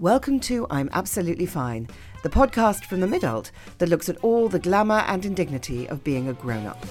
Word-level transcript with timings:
Welcome 0.00 0.40
to 0.40 0.66
I'm 0.70 0.88
Absolutely 0.94 1.44
Fine, 1.44 1.86
the 2.22 2.30
podcast 2.30 2.86
from 2.86 3.00
the 3.00 3.06
midult 3.06 3.50
that 3.76 3.90
looks 3.90 4.08
at 4.08 4.16
all 4.24 4.48
the 4.48 4.58
glamour 4.58 5.00
and 5.06 5.26
indignity 5.26 5.86
of 5.90 6.02
being 6.02 6.26
a 6.26 6.32
grown 6.32 6.66
up. 6.66 6.82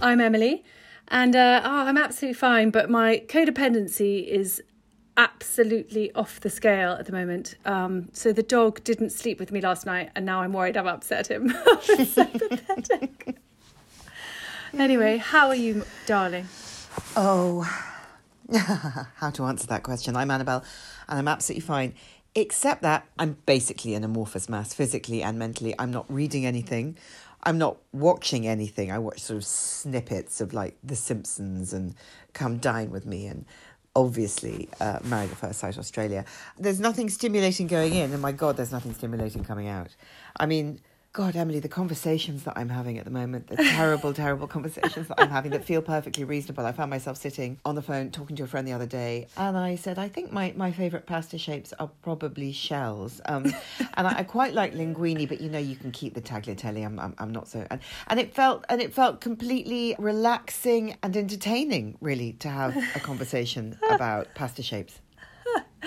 I'm 0.00 0.20
Emilie, 0.20 0.64
and 1.06 1.36
uh, 1.36 1.62
oh, 1.64 1.86
I'm 1.86 1.96
absolutely 1.96 2.34
fine, 2.34 2.70
but 2.70 2.90
my 2.90 3.22
codependency 3.28 4.26
is 4.26 4.60
absolutely 5.16 6.12
off 6.14 6.40
the 6.40 6.50
scale 6.50 6.94
at 6.94 7.06
the 7.06 7.12
moment. 7.12 7.54
Um, 7.64 8.08
so 8.12 8.32
the 8.32 8.42
dog 8.42 8.82
didn't 8.82 9.10
sleep 9.10 9.38
with 9.38 9.52
me 9.52 9.60
last 9.60 9.86
night, 9.86 10.10
and 10.16 10.26
now 10.26 10.40
I'm 10.40 10.52
worried 10.52 10.76
I've 10.76 10.86
upset 10.86 11.28
him. 11.28 11.50
so 11.82 12.24
pathetic. 12.24 13.36
anyway, 14.76 15.18
how 15.18 15.46
are 15.46 15.54
you, 15.54 15.84
darling? 16.06 16.48
Oh, 17.14 17.91
how 19.16 19.30
to 19.30 19.44
answer 19.44 19.66
that 19.68 19.82
question? 19.82 20.16
I'm 20.16 20.30
Annabel, 20.30 20.62
and 21.08 21.18
I'm 21.18 21.28
absolutely 21.28 21.62
fine. 21.62 21.94
Except 22.34 22.82
that 22.82 23.06
I'm 23.18 23.36
basically 23.46 23.94
an 23.94 24.04
amorphous 24.04 24.48
mass, 24.48 24.74
physically 24.74 25.22
and 25.22 25.38
mentally. 25.38 25.74
I'm 25.78 25.90
not 25.90 26.06
reading 26.12 26.46
anything. 26.46 26.96
I'm 27.44 27.58
not 27.58 27.78
watching 27.92 28.46
anything. 28.46 28.90
I 28.90 28.98
watch 28.98 29.20
sort 29.20 29.38
of 29.38 29.44
snippets 29.44 30.40
of 30.40 30.54
like 30.54 30.76
The 30.84 30.96
Simpsons 30.96 31.72
and 31.72 31.94
Come 32.32 32.58
Dine 32.58 32.90
with 32.90 33.04
Me 33.04 33.26
and 33.26 33.44
obviously 33.94 34.68
uh, 34.80 34.98
Married 35.04 35.30
at 35.30 35.36
First 35.36 35.58
Sight 35.58 35.78
Australia. 35.78 36.24
There's 36.58 36.80
nothing 36.80 37.08
stimulating 37.08 37.66
going 37.66 37.94
in, 37.94 38.12
and 38.12 38.22
my 38.22 38.32
God, 38.32 38.56
there's 38.56 38.72
nothing 38.72 38.94
stimulating 38.94 39.44
coming 39.44 39.68
out. 39.68 39.94
I 40.38 40.46
mean, 40.46 40.80
God, 41.14 41.36
Emilie, 41.36 41.60
the 41.60 41.68
conversations 41.68 42.44
that 42.44 42.54
I'm 42.56 42.70
having 42.70 42.96
at 42.96 43.04
the 43.04 43.10
moment, 43.10 43.48
the 43.48 43.56
terrible, 43.56 44.14
terrible 44.14 44.46
conversations 44.46 45.08
that 45.08 45.20
I'm 45.20 45.28
having 45.28 45.50
that 45.50 45.62
feel 45.62 45.82
perfectly 45.82 46.24
reasonable. 46.24 46.64
I 46.64 46.72
found 46.72 46.88
myself 46.88 47.18
sitting 47.18 47.58
on 47.66 47.74
the 47.74 47.82
phone 47.82 48.10
talking 48.10 48.34
to 48.36 48.44
a 48.44 48.46
friend 48.46 48.66
the 48.66 48.72
other 48.72 48.86
day, 48.86 49.26
and 49.36 49.58
I 49.58 49.76
said, 49.76 49.98
I 49.98 50.08
think 50.08 50.32
my, 50.32 50.54
my 50.56 50.72
favourite 50.72 51.04
pasta 51.04 51.36
shapes 51.36 51.74
are 51.78 51.90
probably 52.00 52.50
shells. 52.50 53.20
Um, 53.26 53.44
and 53.94 54.06
I, 54.06 54.20
I, 54.20 54.22
quite 54.22 54.54
like 54.54 54.72
linguine, 54.72 55.28
but 55.28 55.42
you 55.42 55.50
know, 55.50 55.58
you 55.58 55.76
can 55.76 55.92
keep 55.92 56.14
the 56.14 56.22
tagliatelle. 56.22 56.82
I'm, 56.82 56.98
I'm, 56.98 57.14
I'm 57.18 57.30
not 57.30 57.46
so. 57.46 57.66
And, 57.70 57.80
and 58.06 58.18
it 58.18 58.34
felt 58.34 58.64
and 58.70 58.80
it 58.80 58.94
felt 58.94 59.20
completely 59.20 59.94
relaxing 59.98 60.96
and 61.02 61.14
entertaining, 61.14 61.98
really, 62.00 62.32
to 62.38 62.48
have 62.48 62.74
a 62.96 63.00
conversation 63.00 63.78
about 63.90 64.28
pasta 64.34 64.62
shapes 64.62 64.98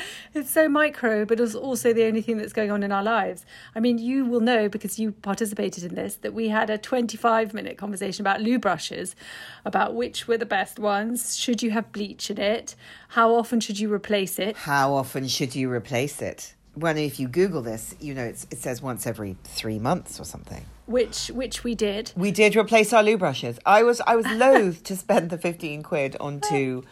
it's 0.34 0.50
so 0.50 0.68
micro, 0.68 1.26
but 1.26 1.40
it's 1.40 1.56
also 1.56 1.94
the 1.94 2.06
only 2.06 2.22
thing 2.22 2.38
that's 2.38 2.54
going 2.54 2.72
on 2.72 2.84
in 2.84 2.92
our 2.92 3.04
lives. 3.04 3.46
I 3.76 3.80
mean, 3.80 3.98
you 3.98 4.26
will 4.26 4.40
know 4.40 4.70
because 4.70 5.00
you 5.00 5.12
participated 5.12 5.84
in 5.84 5.96
this 5.96 6.16
that 6.18 6.34
we 6.34 6.50
had 6.50 6.70
a 6.70 6.78
25 6.78 7.54
minute 7.54 7.78
conversation 7.78 8.22
about 8.22 8.42
loo 8.42 8.60
brushes, 8.60 9.16
about 9.64 9.96
which 9.96 10.28
were 10.28 10.38
the 10.38 10.46
best 10.46 10.80
ones. 10.80 11.38
Should 11.38 11.64
you 11.64 11.72
have 11.72 11.92
bleach 11.92 12.30
in 12.30 12.40
it? 12.40 12.76
How 13.10 13.34
often 13.34 13.60
should 13.60 13.80
you 13.80 13.92
replace 13.92 14.40
it? 14.40 14.58
How 14.58 14.94
often 14.94 15.28
should 15.28 15.56
you 15.56 15.72
replace 15.72 16.22
it? 16.22 16.56
When 16.74 16.98
if 16.98 17.20
you 17.22 17.30
Google 17.30 17.62
this, 17.62 17.96
you 18.02 18.14
know 18.14 18.26
it 18.26 18.38
says 18.38 18.82
once 18.82 19.08
every 19.08 19.38
three 19.46 19.80
months 19.80 20.20
or 20.20 20.26
something. 20.26 20.66
Which 20.88 21.28
which 21.28 21.64
we 21.64 21.74
did. 21.74 22.12
We 22.18 22.32
did 22.32 22.56
replace 22.56 22.92
our 22.92 23.02
loo 23.02 23.18
brushes. 23.18 23.58
I 23.66 23.84
was 23.84 24.02
I 24.06 24.16
was 24.16 24.28
loath 24.28 24.84
to 24.84 24.96
spend 24.98 25.30
the 25.30 25.38
fifteen 25.38 25.84
quid 25.84 26.18
on 26.20 26.42
two 26.42 26.84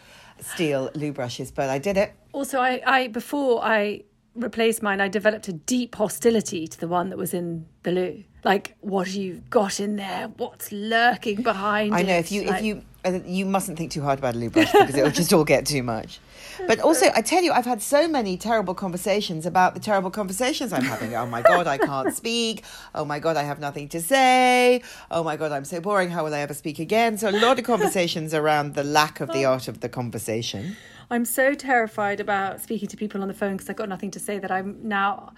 steel 0.44 0.90
loo 0.94 1.12
brushes, 1.12 1.50
but 1.50 1.68
I 1.70 1.78
did 1.78 1.96
it. 1.96 2.12
Also, 2.32 2.60
I, 2.60 2.82
I 2.86 3.08
before 3.08 3.64
I 3.64 4.02
replaced 4.34 4.82
mine, 4.82 5.00
I 5.00 5.08
developed 5.08 5.48
a 5.48 5.52
deep 5.52 5.94
hostility 5.94 6.66
to 6.66 6.78
the 6.80 6.88
one 6.88 7.10
that 7.10 7.18
was 7.18 7.34
in 7.34 7.66
the 7.82 7.92
loo. 7.92 8.24
Like, 8.44 8.76
what 8.80 9.06
have 9.06 9.16
you 9.16 9.42
got 9.50 9.80
in 9.80 9.96
there? 9.96 10.28
What's 10.36 10.70
lurking 10.72 11.42
behind 11.42 11.94
I 11.94 12.02
know 12.02 12.16
it? 12.16 12.20
if 12.20 12.32
you 12.32 12.44
like, 12.44 12.58
if 12.58 12.64
you 12.64 12.82
you 13.04 13.44
mustn't 13.46 13.78
think 13.78 13.92
too 13.92 14.02
hard 14.02 14.18
about 14.18 14.34
a 14.34 14.38
loo 14.38 14.50
brush 14.50 14.72
because 14.72 14.94
it'll 14.94 15.10
just 15.10 15.32
all 15.32 15.44
get 15.44 15.66
too 15.66 15.82
much. 15.82 16.20
But 16.66 16.80
also, 16.80 17.06
I 17.14 17.20
tell 17.20 17.42
you, 17.42 17.52
I've 17.52 17.64
had 17.64 17.82
so 17.82 18.08
many 18.08 18.36
terrible 18.36 18.74
conversations 18.74 19.44
about 19.44 19.74
the 19.74 19.80
terrible 19.80 20.10
conversations 20.10 20.72
I'm 20.72 20.84
having. 20.84 21.14
Oh 21.14 21.26
my 21.26 21.42
God, 21.42 21.66
I 21.66 21.78
can't 21.78 22.14
speak. 22.16 22.64
Oh 22.94 23.04
my 23.04 23.18
God, 23.18 23.36
I 23.36 23.42
have 23.42 23.58
nothing 23.58 23.88
to 23.90 24.00
say. 24.00 24.82
Oh 25.10 25.22
my 25.22 25.36
God, 25.36 25.52
I'm 25.52 25.64
so 25.64 25.80
boring. 25.80 26.10
How 26.10 26.24
will 26.24 26.34
I 26.34 26.40
ever 26.40 26.54
speak 26.54 26.78
again? 26.78 27.18
So, 27.18 27.28
a 27.28 27.32
lot 27.32 27.58
of 27.58 27.64
conversations 27.64 28.32
around 28.34 28.74
the 28.74 28.84
lack 28.84 29.20
of 29.20 29.28
the 29.32 29.44
oh. 29.44 29.52
art 29.52 29.68
of 29.68 29.80
the 29.80 29.88
conversation. 29.88 30.76
I'm 31.10 31.24
so 31.24 31.54
terrified 31.54 32.20
about 32.20 32.60
speaking 32.60 32.88
to 32.88 32.96
people 32.96 33.20
on 33.22 33.28
the 33.28 33.34
phone 33.34 33.52
because 33.52 33.68
I've 33.68 33.76
got 33.76 33.88
nothing 33.88 34.10
to 34.12 34.20
say 34.20 34.38
that 34.38 34.50
I'm 34.50 34.78
now 34.82 35.34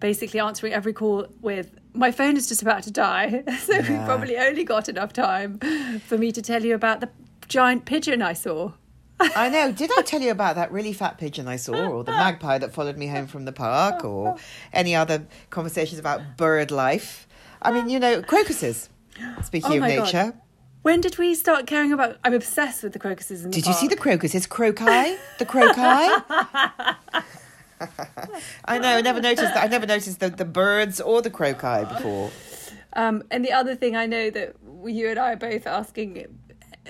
basically 0.00 0.40
answering 0.40 0.72
every 0.72 0.92
call 0.92 1.26
with 1.40 1.70
my 1.94 2.10
phone 2.10 2.36
is 2.36 2.48
just 2.48 2.62
about 2.62 2.82
to 2.84 2.90
die. 2.90 3.42
So 3.60 3.74
Yeah. 3.74 3.88
we've 3.90 4.04
probably 4.06 4.36
only 4.36 4.64
got 4.64 4.88
enough 4.88 5.12
time 5.12 5.58
for 6.06 6.16
me 6.18 6.32
to 6.32 6.40
tell 6.42 6.64
you 6.64 6.74
about 6.74 7.00
the 7.00 7.08
giant 7.48 7.84
pigeon 7.84 8.22
I 8.22 8.32
saw. 8.34 8.72
I 9.20 9.48
know. 9.48 9.72
Did 9.72 9.90
I 9.98 10.02
tell 10.02 10.20
you 10.20 10.30
about 10.30 10.54
that 10.54 10.70
really 10.70 10.92
fat 10.92 11.18
pigeon 11.18 11.48
I 11.48 11.56
saw, 11.56 11.74
or 11.74 12.04
the 12.04 12.12
magpie 12.12 12.58
that 12.58 12.72
followed 12.72 12.96
me 12.96 13.08
home 13.08 13.26
from 13.26 13.46
the 13.46 13.52
park, 13.52 14.04
or 14.04 14.36
any 14.72 14.94
other 14.94 15.26
conversations 15.50 15.98
about 15.98 16.36
bird 16.36 16.70
life? 16.70 17.26
I 17.60 17.72
mean, 17.72 17.88
you 17.88 17.98
know, 17.98 18.22
crocuses. 18.22 18.88
Speaking 19.42 19.72
Oh 19.72 19.74
of 19.74 19.80
my 19.80 19.96
God. 19.96 20.04
nature, 20.04 20.34
When 20.82 21.00
did 21.00 21.18
we 21.18 21.34
start 21.34 21.66
caring 21.66 21.92
about? 21.92 22.18
I'm 22.22 22.32
obsessed 22.34 22.84
with 22.84 22.92
the 22.92 23.00
crocuses 23.00 23.44
in 23.44 23.50
the 23.50 23.56
did 23.56 23.66
you 23.66 23.72
see 23.72 23.88
the 23.88 23.96
park. 23.96 24.02
crocuses? 24.20 24.46
Croci, 24.46 25.16
the 25.40 25.44
croci. 25.46 27.24
I 28.64 28.78
know. 28.78 28.96
I 28.96 29.00
never 29.00 29.20
noticed 29.20 29.54
that. 29.54 29.64
I 29.64 29.68
never 29.68 29.86
noticed 29.86 30.20
the, 30.20 30.30
the 30.30 30.44
birds 30.44 31.00
or 31.00 31.22
the 31.22 31.30
croci 31.30 31.88
before. 31.88 32.30
Um, 32.94 33.22
and 33.30 33.44
the 33.44 33.52
other 33.52 33.74
thing 33.74 33.96
I 33.96 34.06
know 34.06 34.30
that 34.30 34.56
you 34.86 35.08
and 35.08 35.18
I 35.18 35.32
are 35.32 35.36
both 35.36 35.66
asking 35.66 36.26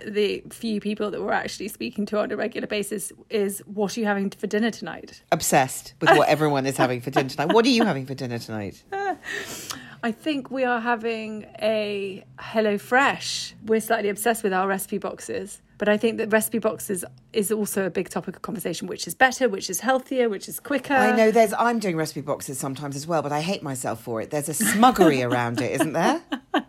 the 0.07 0.45
few 0.51 0.81
people 0.81 1.11
that 1.11 1.21
we're 1.21 1.33
actually 1.33 1.69
speaking 1.69 2.07
to 2.07 2.21
on 2.21 2.31
a 2.31 2.37
regular 2.37 2.67
basis 2.67 3.13
is, 3.31 3.61
"What 3.67 3.97
are 3.97 4.01
you 4.01 4.07
having 4.07 4.31
for 4.31 4.47
dinner 4.47 4.71
tonight?" 4.71 5.23
Obsessed 5.33 5.95
with 6.01 6.11
what 6.11 6.29
everyone 6.29 6.67
is 6.67 6.77
having 6.77 7.01
for 7.01 7.11
dinner 7.11 7.29
tonight. 7.29 7.53
What 7.53 7.67
are 7.67 7.71
you 7.71 7.85
having 7.85 8.07
for 8.07 8.15
dinner 8.15 8.39
tonight? 8.39 8.83
I 10.03 10.13
think 10.13 10.51
we 10.51 10.65
are 10.65 10.81
having 10.81 11.47
a 11.61 12.25
Hello 12.39 12.79
Fresh. 12.79 13.55
We're 13.67 13.81
slightly 13.81 14.09
obsessed 14.09 14.45
with 14.45 14.53
our 14.53 14.69
recipe 14.69 14.99
boxes, 14.99 15.61
but 15.77 15.89
I 15.89 15.97
think 15.97 16.19
that 16.19 16.33
recipe 16.33 16.61
boxes 16.61 17.05
is 17.33 17.51
also 17.51 17.85
a 17.87 17.91
big 17.91 18.09
topic 18.09 18.37
of 18.37 18.43
conversation. 18.43 18.87
Which 18.87 19.09
is 19.09 19.15
better? 19.15 19.49
Which 19.49 19.69
is 19.69 19.81
healthier? 19.81 20.29
Which 20.29 20.49
is 20.49 20.61
quicker? 20.61 20.95
I 20.95 21.17
know 21.17 21.33
there's. 21.33 21.53
I'm 21.53 21.81
doing 21.81 21.97
recipe 21.97 22.21
boxes 22.21 22.59
sometimes 22.59 22.95
as 22.95 23.07
well, 23.09 23.23
but 23.23 23.33
I 23.33 23.41
hate 23.41 23.63
myself 23.63 24.01
for 24.01 24.21
it. 24.21 24.31
There's 24.31 24.49
a 24.49 24.53
smuggery 24.53 25.25
around 25.29 25.61
it, 25.61 25.73
isn't 25.73 25.93
there? 25.93 26.23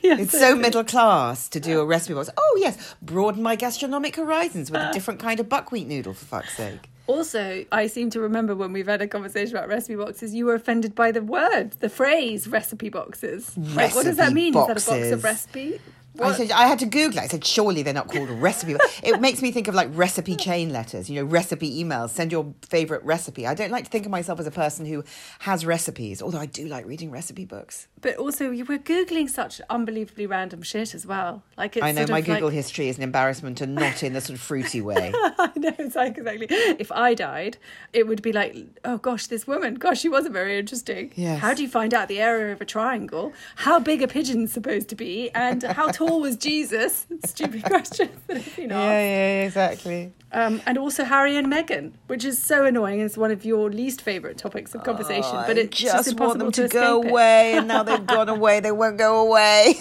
Yes, 0.00 0.20
It's 0.20 0.38
so 0.38 0.54
middle 0.54 0.84
class 0.84 1.48
to 1.48 1.58
do 1.58 1.80
a 1.80 1.84
recipe 1.84 2.14
box. 2.14 2.30
Oh 2.36 2.58
yes, 2.60 2.94
broaden 3.02 3.42
my 3.42 3.56
gastronomic 3.56 4.14
horizons 4.14 4.70
with 4.70 4.80
a 4.80 4.92
different 4.92 5.18
kind 5.18 5.40
of 5.40 5.48
buckwheat 5.48 5.88
noodle 5.88 6.14
for 6.14 6.24
fuck's 6.24 6.56
sake. 6.56 6.88
Also, 7.06 7.64
I 7.70 7.86
seem 7.86 8.10
to 8.10 8.20
remember 8.20 8.54
when 8.54 8.72
we've 8.72 8.86
had 8.86 9.00
a 9.00 9.06
conversation 9.06 9.56
about 9.56 9.68
recipe 9.68 9.94
boxes, 9.94 10.34
you 10.34 10.46
were 10.46 10.54
offended 10.54 10.94
by 10.94 11.12
the 11.12 11.22
word, 11.22 11.72
the 11.80 11.88
phrase 11.88 12.48
recipe 12.48 12.88
boxes. 12.88 13.56
Like, 13.56 13.94
what 13.94 14.04
does 14.04 14.16
that 14.16 14.32
Recipe 14.32 14.34
mean? 14.34 14.56
Is 14.56 14.66
that 14.66 14.88
a 14.88 14.90
box 14.90 15.12
of 15.12 15.24
recipe? 15.24 15.80
I 16.20 16.32
said 16.32 16.50
I 16.50 16.66
had 16.66 16.78
to 16.80 16.86
Google 16.86 17.18
it. 17.18 17.24
I 17.24 17.26
said 17.28 17.44
surely 17.44 17.82
they're 17.82 17.94
not 17.94 18.08
called 18.08 18.30
recipe. 18.30 18.76
it 19.02 19.20
makes 19.20 19.42
me 19.42 19.50
think 19.50 19.68
of 19.68 19.74
like 19.74 19.88
recipe 19.92 20.36
chain 20.36 20.70
letters. 20.70 21.08
You 21.10 21.20
know, 21.20 21.28
recipe 21.28 21.82
emails. 21.82 22.10
Send 22.10 22.32
your 22.32 22.54
favorite 22.68 23.02
recipe. 23.04 23.46
I 23.46 23.54
don't 23.54 23.70
like 23.70 23.84
to 23.84 23.90
think 23.90 24.06
of 24.06 24.10
myself 24.10 24.40
as 24.40 24.46
a 24.46 24.50
person 24.50 24.86
who 24.86 25.04
has 25.40 25.66
recipes, 25.66 26.22
although 26.22 26.38
I 26.38 26.46
do 26.46 26.66
like 26.66 26.86
reading 26.86 27.10
recipe 27.10 27.44
books. 27.44 27.88
But 28.00 28.16
also, 28.16 28.50
you 28.50 28.64
were 28.64 28.78
googling 28.78 29.28
such 29.28 29.60
unbelievably 29.68 30.26
random 30.26 30.62
shit 30.62 30.94
as 30.94 31.06
well. 31.06 31.42
Like 31.56 31.76
it's 31.76 31.84
I 31.84 31.92
know 31.92 32.06
my 32.08 32.20
Google 32.20 32.48
like, 32.48 32.54
history 32.54 32.88
is 32.88 32.96
an 32.96 33.02
embarrassment 33.02 33.60
and 33.60 33.74
not 33.74 34.02
in 34.02 34.12
the 34.12 34.20
sort 34.20 34.38
of 34.38 34.42
fruity 34.42 34.80
way. 34.80 35.12
I 35.38 35.50
know 35.56 35.74
it's 35.78 35.96
like 35.96 36.16
exactly. 36.18 36.46
If 36.50 36.92
I 36.92 37.14
died, 37.14 37.58
it 37.92 38.06
would 38.06 38.22
be 38.22 38.32
like, 38.32 38.56
oh 38.84 38.98
gosh, 38.98 39.26
this 39.26 39.46
woman, 39.46 39.74
gosh, 39.74 40.00
she 40.00 40.08
wasn't 40.08 40.34
very 40.34 40.58
interesting. 40.58 41.12
Yes. 41.14 41.40
How 41.40 41.54
do 41.54 41.62
you 41.62 41.68
find 41.68 41.92
out 41.92 42.08
the 42.08 42.20
area 42.20 42.52
of 42.52 42.60
a 42.60 42.64
triangle? 42.64 43.32
How 43.56 43.78
big 43.78 44.02
a 44.02 44.08
pigeon's 44.08 44.52
supposed 44.52 44.88
to 44.88 44.94
be? 44.94 45.30
And 45.30 45.62
how 45.62 45.88
tall 45.88 46.05
was 46.14 46.36
Jesus? 46.36 47.06
Stupid 47.24 47.64
question 47.64 48.10
that 48.26 48.56
been 48.56 48.72
asked. 48.72 48.82
yeah, 48.82 49.00
yeah, 49.00 49.44
exactly. 49.44 50.12
Um, 50.32 50.60
and 50.66 50.76
also 50.76 51.04
Harry 51.04 51.36
and 51.36 51.46
Meghan, 51.46 51.92
which 52.08 52.24
is 52.24 52.42
so 52.42 52.64
annoying. 52.64 53.00
It's 53.00 53.16
one 53.16 53.30
of 53.30 53.44
your 53.44 53.70
least 53.70 54.02
favourite 54.02 54.36
topics 54.36 54.74
of 54.74 54.82
conversation, 54.82 55.34
but 55.46 55.56
it's 55.56 55.78
just, 55.78 55.94
just 55.94 56.18
want 56.18 56.40
impossible 56.40 56.44
them 56.44 56.52
to, 56.52 56.68
to, 56.68 56.68
go 56.68 56.98
escape 56.98 57.06
it. 57.06 57.10
away, 57.10 57.54
and 57.54 57.68
now 57.68 57.82
they've 57.84 58.06
gone 58.16 58.28
away. 58.28 58.60
They 58.60 58.72
won't 58.72 58.98
go 58.98 59.26
away, 59.26 59.76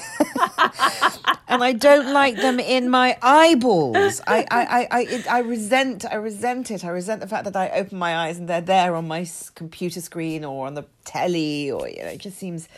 and 1.48 1.64
I 1.64 1.74
don't 1.74 2.14
like 2.14 2.38
them 2.38 2.60
in 2.60 2.90
my 2.90 3.18
eyeballs. 3.22 4.22
I, 4.28 4.46
I, 4.50 4.66
I, 4.66 4.88
I, 4.92 5.02
it, 5.02 5.32
I 5.32 5.40
resent. 5.40 6.06
I 6.06 6.16
resent 6.16 6.72
it. 6.72 6.86
I 6.86 6.90
resent 6.90 7.22
the 7.22 7.28
fact 7.28 7.46
that 7.46 7.56
I 7.56 7.70
open 7.72 7.98
my 7.98 8.16
eyes 8.16 8.38
and 8.38 8.48
they're 8.48 8.62
there 8.62 8.96
on 8.96 9.08
my 9.08 9.28
computer 9.56 10.00
screen 10.00 10.46
or 10.46 10.68
on 10.68 10.76
the 10.76 10.86
telly, 11.04 11.72
or 11.72 11.90
you 11.90 12.04
know, 12.04 12.10
it 12.10 12.20
just 12.20 12.38
seems. 12.38 12.70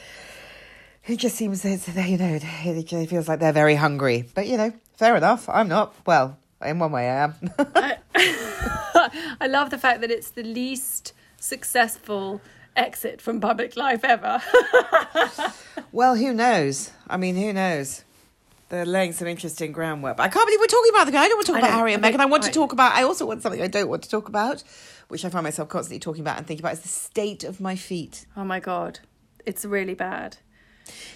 It 1.08 1.20
just 1.20 1.38
seems 1.38 1.62
that 1.62 1.88
you 2.10 2.18
know 2.18 2.38
it 2.42 3.10
feels 3.10 3.30
like 3.30 3.40
they're 3.40 3.54
very 3.54 3.76
hungry. 3.76 4.26
But 4.34 4.48
you 4.48 4.58
know, 4.58 4.74
fair 4.98 5.16
enough. 5.16 5.48
I'm 5.48 5.70
not. 5.70 5.96
Well, 6.06 6.38
in 6.64 6.80
one 6.80 6.92
way, 6.92 7.10
I 7.10 7.24
am. 7.24 7.36
I 9.40 9.48
love 9.48 9.70
the 9.70 9.78
fact 9.78 10.02
that 10.02 10.12
it's 10.12 10.32
the 10.32 10.44
least 10.44 11.14
successful 11.40 12.42
exit 12.76 13.22
from 13.22 13.40
public 13.40 13.78
life 13.78 14.04
ever. 14.04 14.42
well, 15.94 16.16
who 16.16 16.34
knows? 16.34 16.92
I 17.08 17.16
mean, 17.16 17.38
who 17.38 17.54
knows? 17.54 18.04
They're 18.68 18.86
laying 18.86 19.14
some 19.14 19.30
interesting 19.30 19.72
groundwork. 19.72 20.18
But 20.18 20.24
I 20.24 20.28
can't 20.28 20.46
believe 20.46 20.60
we're 20.60 20.66
talking 20.66 20.92
about 20.94 21.06
the 21.06 21.14
guy. 21.14 21.24
I 21.24 21.28
don't 21.30 21.38
want 21.38 21.46
to 21.46 21.54
talk 21.54 21.62
about 21.62 21.72
Harry 21.72 21.94
and 21.94 22.06
I 22.06 22.12
Meghan. 22.12 22.20
I 22.20 22.26
want 22.26 22.44
to 22.44 22.52
talk 22.52 22.74
about. 22.74 22.92
I 22.94 23.04
also 23.04 23.26
want 23.26 23.42
something 23.42 23.62
I 23.62 23.68
don't 23.68 23.88
want 23.88 24.04
to 24.04 24.10
talk 24.10 24.28
about, 24.28 24.62
which 25.08 25.24
I 25.24 25.30
find 25.30 25.46
myself 25.46 25.70
constantly 25.70 26.00
talking 26.00 26.22
about 26.22 26.38
and 26.38 26.46
thinking 26.46 26.66
about. 26.66 26.74
Is 26.74 26.82
the 26.82 26.90
state 26.90 27.46
of 27.46 27.62
my 27.62 27.78
feet. 27.78 28.26
Oh 28.36 28.44
my 28.44 28.60
god, 28.60 29.00
it's 29.46 29.64
really 29.64 29.94
bad. 29.94 30.38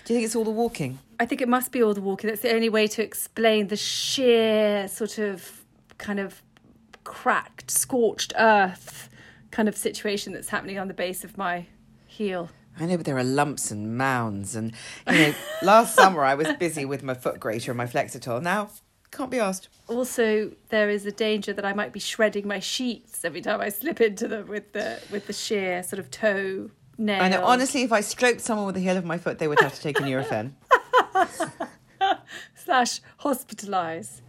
Do 0.06 0.13
you 0.13 0.18
think 0.18 0.25
it's 0.25 0.35
all 0.35 0.44
the 0.44 0.51
walking? 0.51 1.00
I 1.19 1.25
think 1.25 1.41
it 1.41 1.47
must 1.47 1.71
be 1.71 1.81
all 1.83 1.94
the 1.94 2.01
walking. 2.01 2.29
That's 2.29 2.41
the 2.41 2.53
only 2.53 2.69
way 2.69 2.88
to 2.88 3.03
explain 3.03 3.68
the 3.68 3.77
sheer 3.77 4.88
sort 4.88 5.18
of 5.18 5.63
kind 5.97 6.19
of 6.19 6.41
cracked, 7.03 7.71
scorched 7.71 8.33
earth 8.38 9.09
kind 9.51 9.68
of 9.68 9.75
situation 9.75 10.33
that's 10.33 10.50
happening 10.50 10.79
on 10.79 10.88
the 10.88 10.94
base 10.94 11.23
of 11.23 11.38
my 11.38 11.65
heel. 12.07 12.50
I 12.79 12.85
know, 12.85 12.97
but 12.97 13.06
there 13.06 13.18
are 13.18 13.23
lumps 13.23 13.69
and 13.69 13.97
mounds, 13.97 14.56
and 14.56 14.73
you 15.07 15.13
know, 15.13 15.33
last 15.62 15.94
summer 15.94 16.24
I 16.24 16.35
was 16.35 16.47
busy 16.53 16.85
with 16.85 17.03
my 17.03 17.13
foot 17.13 17.39
grater 17.39 17.71
and 17.71 17.77
my 17.77 17.85
Flexitol. 17.85 18.41
Now 18.41 18.69
can't 19.12 19.29
be 19.29 19.39
asked. 19.39 19.67
Also, 19.88 20.51
there 20.69 20.89
is 20.89 21.06
a 21.06 21.12
danger 21.12 21.51
that 21.53 21.65
I 21.65 21.74
might 21.74 21.91
be 21.91 22.00
shredding 22.00 22.47
my 22.47 22.59
sheets 22.59 23.25
every 23.25 23.41
time 23.41 23.59
I 23.59 23.69
slip 23.69 24.00
into 24.00 24.27
them 24.27 24.47
with 24.47 24.71
the 24.71 25.00
with 25.12 25.27
the 25.27 25.33
sheer 25.33 25.83
sort 25.83 26.00
of 26.00 26.09
toe 26.09 26.71
nail. 27.01 27.21
I 27.21 27.30
know. 27.30 27.44
Honestly, 27.44 27.83
if 27.83 27.92
I 27.92 28.01
stroked 28.01 28.42
someone 28.42 28.65
with 28.65 28.75
the 28.75 28.81
heel 28.81 28.98
of 28.98 29.06
my 29.06 29.18
foot, 29.18 29.39
they 29.39 29.48
would 29.48 29.59
have 29.59 29.75
to 29.75 29.81
take 29.81 30.00
a 30.00 30.03
Nurofen. 30.03 30.53
slash 32.56 33.01
hospitalize. 33.19 34.21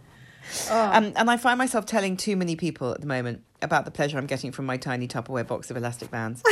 Um, 0.69 1.13
and 1.15 1.29
I 1.29 1.37
find 1.37 1.57
myself 1.57 1.85
telling 1.85 2.17
too 2.17 2.35
many 2.35 2.55
people 2.55 2.91
at 2.91 3.01
the 3.01 3.07
moment 3.07 3.43
about 3.61 3.85
the 3.85 3.91
pleasure 3.91 4.17
I'm 4.17 4.25
getting 4.25 4.51
from 4.51 4.65
my 4.65 4.77
tiny 4.77 5.07
Tupperware 5.07 5.47
box 5.47 5.71
of 5.71 5.77
elastic 5.77 6.11
bands. 6.11 6.43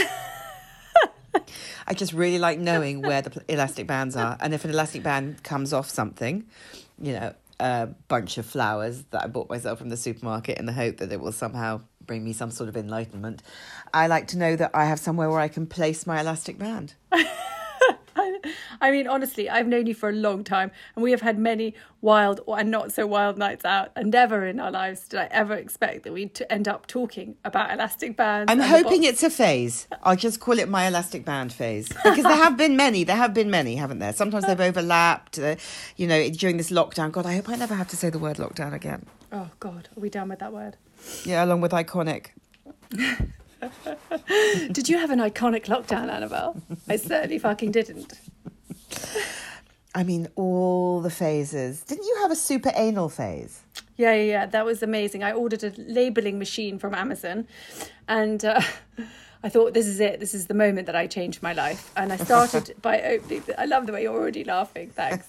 I 1.88 1.94
just 1.94 2.14
really 2.14 2.40
like 2.40 2.60
knowing 2.60 3.02
where 3.02 3.22
the 3.22 3.44
elastic 3.50 3.88
bands 3.88 4.16
are, 4.16 4.38
and 4.40 4.54
if 4.54 4.64
an 4.64 4.72
elastic 4.72 5.04
band 5.04 5.44
comes 5.44 5.74
off 5.74 5.90
something, 5.90 6.46
you 7.02 7.14
know, 7.14 7.34
a 7.60 7.88
bunch 8.08 8.38
of 8.38 8.46
flowers 8.46 9.04
that 9.12 9.24
I 9.24 9.28
bought 9.28 9.50
myself 9.50 9.80
from 9.80 9.90
the 9.90 9.98
supermarket 9.98 10.58
in 10.58 10.66
the 10.66 10.74
hope 10.74 10.98
that 10.98 11.12
it 11.12 11.20
will 11.20 11.32
somehow 11.32 11.82
bring 12.06 12.24
me 12.24 12.34
some 12.34 12.52
sort 12.52 12.70
of 12.70 12.78
enlightenment. 12.78 13.42
I 13.94 14.08
like 14.08 14.28
to 14.28 14.38
know 14.38 14.56
that 14.56 14.72
I 14.74 14.86
have 14.86 15.00
somewhere 15.00 15.30
where 15.30 15.40
I 15.40 15.48
can 15.48 15.68
place 15.68 16.06
my 16.06 16.20
elastic 16.20 16.58
band. 16.58 16.96
I 18.82 18.92
mean, 18.92 19.08
honestly, 19.08 19.50
I've 19.50 19.68
known 19.68 19.86
you 19.86 19.94
for 19.94 20.10
a 20.10 20.14
long 20.14 20.44
time, 20.44 20.72
and 20.96 21.04
we 21.04 21.12
have 21.12 21.22
had 21.22 21.38
many 21.38 21.76
wild 22.02 22.42
and 22.48 22.72
not 22.72 22.92
so 22.92 23.06
wild 23.06 23.38
nights 23.38 23.64
out. 23.64 23.92
And 23.96 24.12
never 24.12 24.46
in 24.46 24.60
our 24.60 24.72
lives 24.72 25.08
did 25.08 25.20
I 25.20 25.26
ever 25.26 25.54
expect 25.54 26.04
that 26.04 26.14
we'd 26.14 26.42
end 26.50 26.68
up 26.68 26.88
talking 26.88 27.36
about 27.46 27.72
elastic 27.72 28.18
bands. 28.18 28.52
I'm 28.52 28.60
hoping 28.60 29.04
it's 29.04 29.24
a 29.24 29.30
phase. 29.30 29.88
I'll 30.04 30.16
just 30.16 30.40
call 30.40 30.58
it 30.60 30.68
my 30.68 30.88
elastic 30.88 31.26
band 31.26 31.54
phase 31.54 31.90
because 31.90 32.24
there 32.24 32.36
have 32.36 32.58
been 32.58 32.76
many. 32.76 33.04
There 33.04 33.16
have 33.16 33.34
been 33.34 33.52
many, 33.52 33.76
haven't 33.76 34.00
there? 34.00 34.14
Sometimes 34.14 34.46
they've 34.46 34.60
overlapped. 34.60 35.38
Uh, 35.38 35.56
you 35.96 36.08
know, 36.08 36.30
during 36.30 36.58
this 36.58 36.72
lockdown. 36.72 37.12
God, 37.12 37.26
I 37.26 37.36
hope 37.36 37.50
I 37.50 37.56
never 37.56 37.76
have 37.76 37.88
to 37.90 37.96
say 37.96 38.10
the 38.10 38.20
word 38.20 38.38
lockdown 38.38 38.74
again. 38.74 39.06
Oh 39.32 39.50
God, 39.60 39.90
are 39.96 40.00
we 40.00 40.10
done 40.10 40.30
with 40.30 40.40
that 40.40 40.52
word? 40.52 40.78
Yeah, 41.26 41.44
along 41.44 41.62
with 41.62 41.72
iconic. 41.72 42.28
Did 44.72 44.90
you 44.90 44.98
have 44.98 45.12
an 45.12 45.20
iconic 45.20 45.66
lockdown, 45.66 46.10
Annabel? 46.10 46.62
I 46.88 46.96
certainly 46.96 47.40
fucking 47.40 47.72
didn't. 47.72 48.14
I 49.94 50.04
mean, 50.04 50.28
all 50.36 51.02
the 51.02 51.10
phases. 51.10 51.82
Didn't 51.84 52.06
you 52.06 52.18
have 52.22 52.32
a 52.32 52.36
super 52.36 52.72
anal 52.76 53.10
phase? 53.10 53.62
Yeah, 53.98 54.14
yeah, 54.14 54.24
yeah. 54.24 54.46
That 54.46 54.66
was 54.66 54.82
amazing. 54.82 55.24
I 55.24 55.34
ordered 55.34 55.64
a 55.64 55.74
labeling 55.78 56.40
machine 56.40 56.80
from 56.80 56.96
Amazon, 56.96 57.48
and 58.08 58.44
uh, 58.44 58.62
I 59.44 59.50
thought, 59.50 59.74
this 59.74 59.88
is 59.88 60.00
it. 60.00 60.20
This 60.20 60.34
is 60.34 60.48
the 60.48 60.54
moment 60.54 60.86
that 60.86 60.96
I 60.96 61.08
changed 61.08 61.44
my 61.44 61.54
life. 61.54 61.92
And 61.98 62.14
I 62.14 62.18
started 62.18 62.76
by 62.82 63.02
opening. 63.02 63.42
The, 63.46 63.60
I 63.60 63.66
love 63.66 63.86
the 63.86 63.94
way 63.94 64.04
you're 64.04 64.14
already 64.14 64.44
laughing. 64.44 64.92
Thanks. 64.92 65.28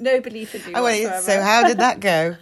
No 0.00 0.20
belief 0.20 0.54
in 0.54 0.62
you. 0.62 0.72
Oh, 0.74 0.84
wait, 0.84 1.04
whatsoever. 1.04 1.22
so 1.22 1.42
how 1.42 1.66
did 1.66 1.78
that 1.78 2.00
go? 2.00 2.36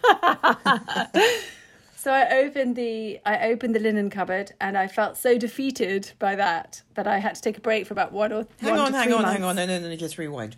So 2.00 2.12
I 2.12 2.38
opened 2.38 2.76
the 2.76 3.18
I 3.26 3.48
opened 3.48 3.74
the 3.74 3.80
linen 3.80 4.08
cupboard, 4.08 4.52
and 4.60 4.78
I 4.78 4.86
felt 4.86 5.16
so 5.16 5.36
defeated 5.36 6.12
by 6.20 6.36
that 6.36 6.80
that 6.94 7.08
I 7.08 7.18
had 7.18 7.34
to 7.34 7.42
take 7.42 7.58
a 7.58 7.60
break 7.60 7.86
for 7.88 7.92
about 7.92 8.12
one 8.12 8.32
or 8.32 8.46
hang 8.60 8.70
one 8.70 8.78
on, 8.78 8.92
hang 8.94 9.12
on, 9.12 9.22
months. 9.22 9.32
hang 9.34 9.44
on. 9.44 9.56
No, 9.56 9.66
no, 9.66 9.80
no, 9.80 9.96
just 9.96 10.16
rewind. 10.16 10.56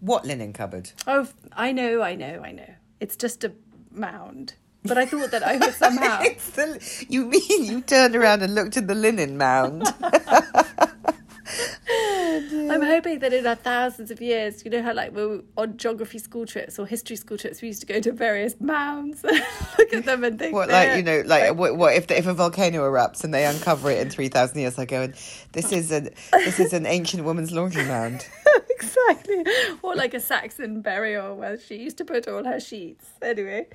What 0.00 0.24
linen 0.24 0.54
cupboard? 0.54 0.90
Oh, 1.06 1.28
I 1.52 1.72
know, 1.72 2.00
I 2.00 2.14
know, 2.14 2.40
I 2.42 2.52
know. 2.52 2.74
It's 3.00 3.16
just 3.16 3.44
a 3.44 3.52
mound. 3.92 4.54
But 4.82 4.96
I 4.96 5.04
thought 5.04 5.30
that 5.30 5.42
I 5.42 5.58
would 5.58 5.74
somehow. 5.74 6.20
It's 6.22 6.50
the, 6.50 7.06
you 7.08 7.26
mean 7.26 7.64
you 7.66 7.82
turned 7.82 8.16
around 8.16 8.42
and 8.42 8.54
looked 8.54 8.78
at 8.78 8.88
the 8.88 8.94
linen 8.94 9.36
mound? 9.36 9.86
Oh, 11.90 12.68
I'm 12.70 12.82
hoping 12.82 13.18
that 13.20 13.32
in 13.32 13.46
our 13.46 13.54
thousands 13.54 14.10
of 14.10 14.20
years, 14.20 14.64
you 14.64 14.70
know 14.70 14.82
how 14.82 14.92
like 14.94 15.14
we 15.14 15.26
were 15.26 15.44
on 15.56 15.76
geography 15.76 16.18
school 16.18 16.46
trips 16.46 16.78
or 16.78 16.86
history 16.86 17.16
school 17.16 17.38
trips, 17.38 17.62
we 17.62 17.68
used 17.68 17.80
to 17.80 17.86
go 17.86 18.00
to 18.00 18.12
various 18.12 18.60
mounds, 18.60 19.24
look 19.78 19.92
at 19.92 20.04
them 20.04 20.24
and 20.24 20.38
think. 20.38 20.54
What, 20.54 20.68
like 20.68 20.96
you 20.96 21.02
know, 21.02 21.22
like 21.24 21.54
what, 21.54 21.76
what 21.76 21.94
if 21.94 22.06
the, 22.06 22.18
if 22.18 22.26
a 22.26 22.34
volcano 22.34 22.82
erupts 22.82 23.24
and 23.24 23.32
they 23.32 23.44
uncover 23.44 23.90
it 23.90 24.00
in 24.00 24.10
three 24.10 24.28
thousand 24.28 24.58
years? 24.60 24.78
I 24.78 24.84
go, 24.84 25.02
and 25.02 25.14
this 25.52 25.72
is 25.72 25.90
an 25.90 26.10
this 26.32 26.60
is 26.60 26.72
an 26.72 26.86
ancient 26.86 27.24
woman's 27.24 27.52
laundry 27.52 27.84
mound. 27.84 28.26
exactly. 28.70 29.44
Or 29.82 29.94
like 29.94 30.14
a 30.14 30.20
Saxon 30.20 30.80
burial 30.80 31.36
where 31.36 31.58
she 31.58 31.76
used 31.76 31.98
to 31.98 32.04
put 32.04 32.28
all 32.28 32.44
her 32.44 32.60
sheets. 32.60 33.06
Anyway, 33.22 33.66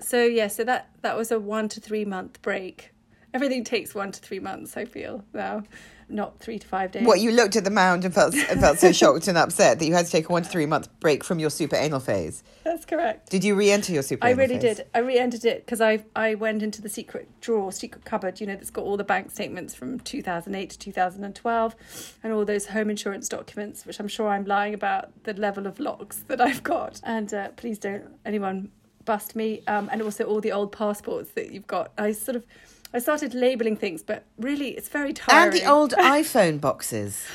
so 0.00 0.24
yeah, 0.24 0.48
so 0.48 0.64
that 0.64 0.90
that 1.02 1.16
was 1.16 1.30
a 1.30 1.40
one 1.40 1.68
to 1.70 1.80
three 1.80 2.04
month 2.04 2.40
break. 2.42 2.90
Everything 3.32 3.64
takes 3.64 3.94
one 3.94 4.12
to 4.12 4.20
three 4.20 4.38
months. 4.38 4.76
I 4.76 4.84
feel 4.84 5.24
now, 5.32 5.64
not 6.08 6.40
three 6.40 6.58
to 6.58 6.66
five 6.66 6.92
days. 6.92 7.06
What 7.06 7.20
you 7.20 7.30
looked 7.30 7.56
at 7.56 7.64
the 7.64 7.70
mound 7.70 8.04
and 8.04 8.14
felt 8.14 8.34
and 8.34 8.60
felt 8.60 8.78
so 8.78 8.92
shocked 8.92 9.28
and 9.28 9.38
upset 9.38 9.78
that 9.78 9.86
you 9.86 9.94
had 9.94 10.06
to 10.06 10.12
take 10.12 10.28
a 10.28 10.32
one 10.32 10.42
to 10.42 10.48
three 10.48 10.66
month 10.66 10.88
break 11.00 11.24
from 11.24 11.38
your 11.38 11.50
super 11.50 11.76
anal 11.76 12.00
phase. 12.00 12.42
That's 12.64 12.84
correct. 12.84 13.30
Did 13.30 13.44
you 13.44 13.54
re-enter 13.54 13.92
your 13.92 14.02
super? 14.02 14.26
I 14.26 14.30
really 14.30 14.58
phase? 14.58 14.76
did. 14.78 14.86
I 14.94 14.98
re-entered 14.98 15.44
it 15.44 15.64
because 15.64 15.80
I 15.80 16.04
I 16.14 16.34
went 16.34 16.62
into 16.62 16.82
the 16.82 16.88
secret 16.88 17.28
drawer, 17.40 17.72
secret 17.72 18.04
cupboard. 18.04 18.40
You 18.40 18.46
know, 18.46 18.54
that's 18.54 18.70
got 18.70 18.84
all 18.84 18.96
the 18.96 19.04
bank 19.04 19.30
statements 19.30 19.74
from 19.74 20.00
2008 20.00 20.70
to 20.70 20.78
2012, 20.78 21.76
and 22.22 22.32
all 22.32 22.44
those 22.44 22.66
home 22.66 22.90
insurance 22.90 23.28
documents, 23.28 23.86
which 23.86 24.00
I'm 24.00 24.08
sure 24.08 24.28
I'm 24.28 24.44
lying 24.44 24.74
about 24.74 25.10
the 25.24 25.34
level 25.34 25.66
of 25.66 25.80
locks 25.80 26.24
that 26.28 26.40
I've 26.40 26.62
got. 26.62 27.00
And 27.04 27.32
uh, 27.32 27.48
please 27.50 27.78
don't 27.78 28.04
anyone 28.24 28.70
bust 29.04 29.36
me. 29.36 29.62
Um, 29.66 29.88
and 29.92 30.02
also 30.02 30.24
all 30.24 30.40
the 30.40 30.52
old 30.52 30.72
passports 30.72 31.30
that 31.32 31.52
you've 31.52 31.66
got. 31.66 31.92
I 31.98 32.12
sort 32.12 32.36
of 32.36 32.46
I 32.94 33.00
started 33.00 33.34
labeling 33.34 33.76
things, 33.76 34.02
but 34.02 34.24
really 34.38 34.68
it's 34.68 34.88
very 34.88 35.12
tiring. 35.12 35.52
And 35.52 35.52
the 35.52 35.70
old 35.70 35.92
iPhone 35.92 36.60
boxes. 36.60 37.26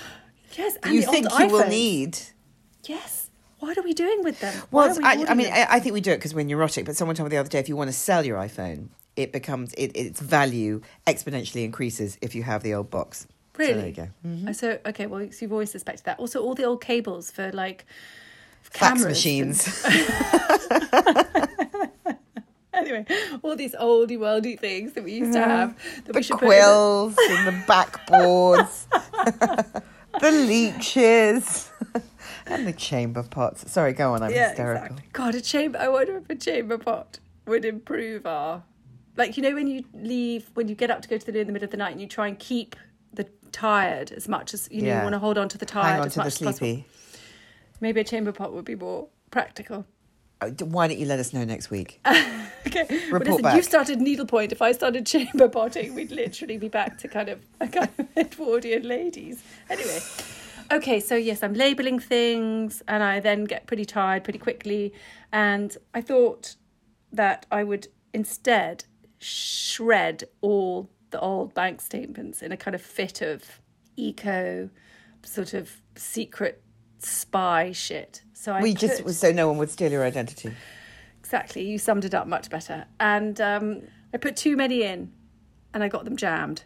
yes, 0.58 0.78
and 0.82 0.94
you 0.94 1.02
the 1.02 1.08
think 1.08 1.30
you 1.32 1.38
think 1.38 1.52
you 1.52 1.58
will 1.58 1.68
need? 1.68 2.18
Yes. 2.86 3.30
What 3.60 3.78
are 3.78 3.82
we 3.84 3.94
doing 3.94 4.24
with 4.24 4.40
them? 4.40 4.54
Why 4.70 4.88
Well, 4.88 4.98
we 4.98 5.04
I, 5.04 5.26
I 5.28 5.34
mean. 5.34 5.48
I, 5.52 5.68
I 5.70 5.80
think 5.82 5.94
we 5.94 6.00
do 6.00 6.12
it 6.12 6.18
because 6.18 6.34
we're 6.34 6.46
neurotic. 6.46 6.86
But 6.86 6.96
someone 6.96 7.18
told 7.18 7.30
me 7.30 7.36
the 7.36 7.40
other 7.42 7.50
day, 7.50 7.60
if 7.60 7.68
you 7.68 7.76
want 7.76 7.90
to 7.90 7.94
sell 7.96 8.26
your 8.26 8.38
iPhone, 8.38 8.88
it 9.18 9.34
becomes 9.34 9.74
it, 9.74 9.92
its 9.96 10.22
value 10.22 10.80
exponentially 11.06 11.66
increases 11.66 12.18
if 12.22 12.34
you 12.36 12.44
have 12.44 12.63
the 12.63 12.74
old 12.74 12.89
box. 12.89 13.28
So 13.58 13.66
there 13.66 13.88
you 13.88 13.92
go. 13.92 14.08
Uh, 14.50 14.54
So 14.54 14.80
okay, 14.86 15.08
well, 15.08 15.28
so 15.32 15.38
you've 15.42 15.51
always 15.51 15.72
suspected 15.72 16.06
that. 16.06 16.20
Also, 16.20 16.42
all 16.42 16.56
the 16.56 16.63
old 16.63 16.80
cables 16.80 17.30
for 17.30 17.51
like 17.51 17.86
Fax 18.62 18.80
cameras 18.80 19.06
machines. 19.08 19.86
Anyway, 22.79 23.05
all 23.41 23.55
these 23.55 23.74
oldie 23.75 24.17
worldy 24.17 24.59
things 24.59 24.93
that 24.93 25.03
we 25.03 25.13
used 25.13 25.33
to 25.33 25.39
have 25.39 25.69
mm-hmm. 25.69 25.95
that 25.95 26.05
the 26.05 26.13
we 26.13 26.24
should 26.24 26.38
put 26.38 26.43
in 26.43 26.50
quills 26.50 27.15
and 27.29 27.48
the 27.48 27.63
backboards, 27.67 28.86
the 30.21 30.31
leeches, 30.31 31.71
and 32.45 32.65
the 32.65 32.74
chamber 32.74 33.24
pots. 33.24 33.69
Sorry, 33.71 33.93
go 33.93 34.13
on. 34.13 34.24
I'm 34.24 34.31
yeah, 34.31 34.50
hysterical. 34.50 34.86
exactly. 34.86 35.09
God, 35.13 35.36
a 35.36 35.41
chamber. 35.41 35.79
I 35.79 35.89
wonder 35.89 36.17
if 36.17 36.29
a 36.29 36.36
chamber 36.36 36.77
pot 36.77 37.19
would 37.45 37.65
improve 37.65 38.25
our, 38.25 38.63
like 39.17 39.36
you 39.36 39.43
know 39.43 39.53
when 39.53 39.67
you 39.67 39.83
leave 39.93 40.50
when 40.53 40.67
you 40.67 40.75
get 40.75 40.89
up 40.89 41.01
to 41.01 41.09
go 41.09 41.17
to 41.17 41.25
the 41.25 41.31
loo 41.31 41.41
in 41.41 41.48
the 41.48 41.53
middle 41.53 41.65
of 41.65 41.71
the 41.71 41.77
night 41.77 41.91
and 41.91 42.01
you 42.01 42.07
try 42.07 42.27
and 42.27 42.39
keep 42.39 42.75
the 43.13 43.25
tired 43.51 44.12
as 44.12 44.27
much 44.27 44.53
as 44.53 44.67
you 44.71 44.81
know 44.81 44.88
Yeah. 44.88 44.98
you 45.00 45.03
want 45.03 45.13
to 45.13 45.19
hold 45.19 45.38
on 45.38 45.50
to 45.50 45.57
the 45.57 45.65
tired 45.65 45.86
Hang 45.86 46.00
on 46.01 46.07
as 46.07 46.13
to 46.13 46.19
the 46.19 46.24
much 46.25 46.33
as 46.33 46.39
possible. 46.39 46.83
Maybe 47.81 48.01
a 48.01 48.03
chamber 48.03 48.31
pot 48.31 48.53
would 48.53 48.65
be 48.65 48.75
more 48.75 49.07
practical. 49.31 49.86
Uh, 50.41 50.50
d- 50.50 50.63
Why 50.65 50.88
don't 50.88 50.98
you 51.00 51.05
let 51.05 51.19
us 51.19 51.34
know 51.34 51.43
next 51.43 51.69
week? 51.69 52.00
Okay. 52.67 52.86
Report 53.10 53.25
listen, 53.25 53.41
back. 53.41 53.55
you 53.55 53.62
started 53.63 54.01
needlepoint. 54.01 54.51
If 54.51 54.62
I 54.62 54.74
started 54.74 55.05
chamber 55.05 55.48
potting, 55.48 55.96
we'd 55.96 56.12
literally 56.12 56.58
be 56.58 56.67
back 56.67 56.98
to 57.00 57.08
kind 57.08 57.29
of 57.29 57.39
a 57.62 57.67
kind 57.69 57.88
of 57.98 58.08
Edwardian 58.17 58.84
ladies. 58.84 59.41
Anyway. 59.69 60.00
Okay, 60.69 61.00
so 61.00 61.15
yes, 61.15 61.41
I'm 61.41 61.53
labeling 61.53 62.00
things 62.00 62.84
and 62.88 63.01
I 63.01 63.22
then 63.22 63.46
get 63.46 63.65
pretty 63.65 63.86
tired 63.86 64.25
pretty 64.25 64.39
quickly. 64.39 64.93
And 65.31 65.75
I 65.93 66.01
thought 66.01 66.55
that 67.13 67.46
I 67.50 67.63
would 67.63 67.88
instead 68.13 68.84
shred 69.19 70.25
all 70.41 70.89
the 71.12 71.19
old 71.22 71.53
bank 71.53 71.79
statements 71.79 72.41
in 72.41 72.51
a 72.51 72.58
kind 72.58 72.75
of 72.75 72.81
fit 72.81 73.22
of 73.22 73.62
eco, 73.96 74.69
sort 75.24 75.53
of 75.53 75.77
secret 75.96 76.62
spy 77.00 77.72
shit. 77.72 78.24
So 78.34 78.53
I 78.53 78.62
we 78.62 78.74
just 78.74 79.08
so 79.10 79.32
no 79.32 79.48
one 79.48 79.58
would 79.58 79.70
steal 79.70 79.91
your 79.91 80.03
identity. 80.03 80.51
Exactly. 81.20 81.63
You 81.63 81.77
summed 81.77 82.06
it 82.06 82.13
up 82.13 82.27
much 82.27 82.50
better. 82.50 82.86
And 83.00 83.39
um, 83.39 83.82
I 84.13 84.18
put 84.18 84.36
too 84.36 84.56
many 84.56 84.84
in 84.84 85.12
and 85.74 85.84
I 85.84 85.88
got 85.88 86.06
them 86.06 86.15
jammed. 86.15 86.63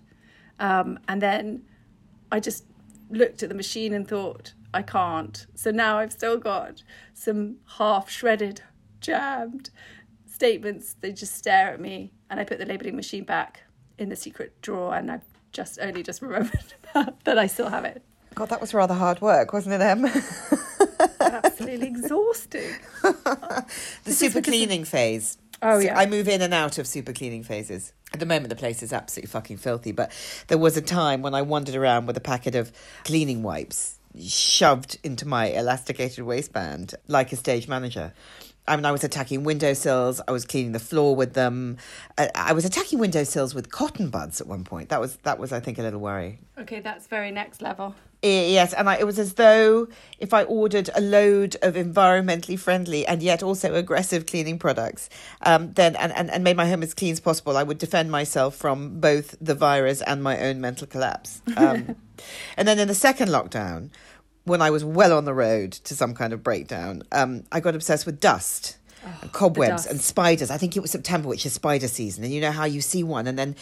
Um, 0.60 1.00
and 1.08 1.22
then 1.22 1.64
I 2.32 2.40
just 2.40 2.66
looked 3.10 3.44
at 3.44 3.50
the 3.50 3.56
machine 3.56 3.94
and 3.94 4.08
thought, 4.08 4.54
I 4.74 4.82
can't. 4.82 5.46
So 5.56 5.72
now 5.72 5.98
I've 5.98 6.12
still 6.12 6.38
got 6.38 6.84
some 7.14 7.58
half 7.78 8.10
shredded, 8.10 8.62
jammed 9.02 9.70
statements. 10.26 10.96
They 11.00 11.12
just 11.12 11.36
stare 11.36 11.70
at 11.74 11.80
me, 11.80 12.12
and 12.30 12.40
I 12.40 12.44
put 12.44 12.58
the 12.58 12.66
labeling 12.66 12.96
machine 12.96 13.24
back 13.24 13.62
in 13.98 14.10
the 14.10 14.16
secret 14.16 14.60
drawer, 14.62 14.96
and 14.96 15.12
I've 15.12 15.26
just 15.52 15.80
only 15.80 16.02
just 16.02 16.22
remembered 16.22 16.74
that, 16.94 17.20
that 17.26 17.38
I 17.38 17.48
still 17.48 17.70
have 17.70 17.86
it. 17.86 18.04
God, 18.36 18.50
that 18.50 18.62
was 18.62 18.74
rather 18.74 18.94
hard 18.94 19.22
work, 19.22 19.54
wasn't 19.54 19.76
it, 19.76 19.82
Em? 19.82 20.06
Absolutely 21.20 21.88
exhausting. 21.88 22.72
the 23.02 23.66
This 24.04 24.18
super 24.18 24.42
cleaning 24.42 24.86
phase. 24.86 25.38
Oh, 25.62 25.80
So 25.80 25.86
yeah. 25.86 25.98
I 25.98 26.06
move 26.06 26.28
in 26.28 26.42
and 26.42 26.54
out 26.54 26.78
of 26.78 26.88
super 26.88 27.14
cleaning 27.14 27.44
phases. 27.44 27.94
At 28.14 28.20
the 28.20 28.26
moment, 28.26 28.50
the 28.50 28.56
place 28.56 28.84
is 28.84 28.94
absolutely 28.94 29.30
fucking 29.30 29.58
filthy, 29.58 29.92
but 29.92 30.12
there 30.48 30.58
was 30.58 30.78
a 30.78 30.82
time 30.82 31.22
when 31.22 31.34
I 31.34 31.42
wandered 31.42 31.76
around 31.76 32.06
with 32.06 32.18
a 32.18 32.22
packet 32.22 32.56
of 32.56 32.72
cleaning 33.06 33.44
wipes 33.44 33.98
shoved 34.20 35.00
into 35.04 35.28
my 35.28 35.48
elasticated 35.48 36.24
waistband 36.24 36.94
like 37.08 37.32
a 37.32 37.36
stage 37.36 37.68
manager. 37.68 38.14
I 38.68 38.76
mean, 38.76 38.86
I 38.86 38.92
was 38.92 39.04
attacking 39.04 39.44
windowsills. 39.44 40.22
I 40.28 40.32
was 40.32 40.46
cleaning 40.46 40.72
the 40.72 40.80
floor 40.80 41.16
with 41.16 41.34
them. 41.34 41.78
I, 42.18 42.30
I 42.34 42.54
was 42.54 42.66
attacking 42.66 43.00
windowsills 43.00 43.54
with 43.54 43.72
cotton 43.72 44.10
buds 44.10 44.40
at 44.40 44.48
one 44.48 44.64
point. 44.64 44.90
That 44.90 45.02
was 45.02 45.18
that 45.24 45.38
was, 45.40 45.52
I 45.52 45.60
think, 45.60 45.80
a 45.80 45.82
little 45.82 46.00
worry. 46.00 46.40
Okay, 46.58 46.80
that's 46.80 47.08
very 47.08 47.32
next 47.32 47.62
level. 47.62 47.96
Yes, 48.24 48.72
and 48.72 48.90
I, 48.90 48.96
it 49.00 49.06
was 49.06 49.20
as 49.20 49.34
though 49.34 49.90
if 50.18 50.34
I 50.34 50.44
ordered 50.44 50.90
a 50.96 51.02
load 51.02 51.58
of 51.62 51.74
environmentally 51.74 52.58
friendly 52.58 53.06
and 53.06 53.22
yet 53.22 53.44
also 53.44 53.76
aggressive 53.76 54.26
cleaning 54.28 54.58
products, 54.58 55.10
um, 55.42 55.74
then 55.74 55.98
and, 55.98 56.14
and, 56.14 56.32
and 56.32 56.42
made 56.42 56.56
my 56.56 56.66
home 56.70 56.84
as 56.84 56.94
clean 56.94 57.12
as 57.12 57.20
possible, 57.20 57.58
I 57.58 57.64
would 57.64 57.80
defend 57.80 58.12
myself 58.12 58.56
from 58.56 59.02
both 59.02 59.36
the 59.42 59.56
virus 59.56 60.02
and 60.02 60.24
my 60.24 60.40
own 60.40 60.62
mental 60.62 60.88
collapse. 60.88 61.42
Um, 61.58 61.98
and 62.58 62.66
then 62.66 62.80
in 62.80 62.88
the 62.88 62.96
second 62.96 63.28
lockdown, 63.28 63.90
when 64.46 64.62
I 64.62 64.70
was 64.70 64.84
well 64.84 65.14
on 65.18 65.26
the 65.26 65.34
road 65.34 65.72
to 65.72 65.96
some 65.96 66.14
kind 66.14 66.34
of 66.34 66.44
breakdown, 66.44 67.04
um, 67.12 67.44
I 67.52 67.60
got 67.60 67.76
obsessed 67.76 68.06
with 68.06 68.20
dust. 68.20 68.78
and 69.22 69.32
cobwebs 69.34 69.86
and 69.86 70.00
spiders. 70.00 70.50
I 70.50 70.58
think 70.58 70.78
it 70.78 70.80
was 70.80 70.92
September, 70.92 71.28
which 71.28 71.46
is 71.46 71.52
spider 71.54 71.90
season, 71.90 72.24
and 72.24 72.32
you 72.34 72.40
know 72.40 72.52
how 72.52 72.64
you 72.64 72.80
see 72.80 73.04
one, 73.04 73.28
and 73.28 73.38
then 73.38 73.56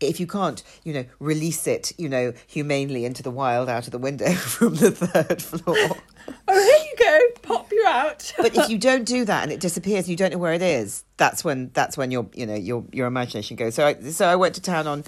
if 0.00 0.18
you 0.20 0.26
can't, 0.26 0.62
you 0.84 0.94
know, 0.94 1.04
release 1.18 1.66
it, 1.66 1.92
you 1.98 2.08
know, 2.08 2.32
humanely 2.46 3.04
into 3.04 3.22
the 3.22 3.30
wild 3.30 3.68
out 3.68 3.86
of 3.86 3.90
the 3.92 3.98
window 3.98 4.32
from 4.32 4.74
the 4.76 4.90
third 4.90 5.42
floor. 5.42 5.96
Oh, 6.48 6.54
here 6.54 6.84
you 6.90 6.94
go. 6.98 7.40
Pop 7.42 7.70
you 7.70 7.84
out. 7.86 8.32
but 8.38 8.56
if 8.56 8.68
you 8.68 8.78
don't 8.78 9.04
do 9.04 9.24
that 9.24 9.44
and 9.44 9.52
it 9.52 9.60
disappears, 9.60 10.06
and 10.06 10.08
you 10.08 10.16
don't 10.16 10.32
know 10.32 10.38
where 10.38 10.54
it 10.54 10.62
is. 10.62 11.04
That's 11.18 11.44
when 11.44 11.70
that's 11.72 11.96
when 11.96 12.10
your 12.10 12.26
you 12.34 12.46
know 12.46 12.56
your 12.56 12.84
your 12.90 13.06
imagination 13.06 13.54
goes. 13.56 13.76
So 13.76 13.86
I, 13.86 13.94
so 14.00 14.26
I 14.26 14.34
went 14.34 14.56
to 14.56 14.60
town 14.60 14.88
on. 14.88 15.04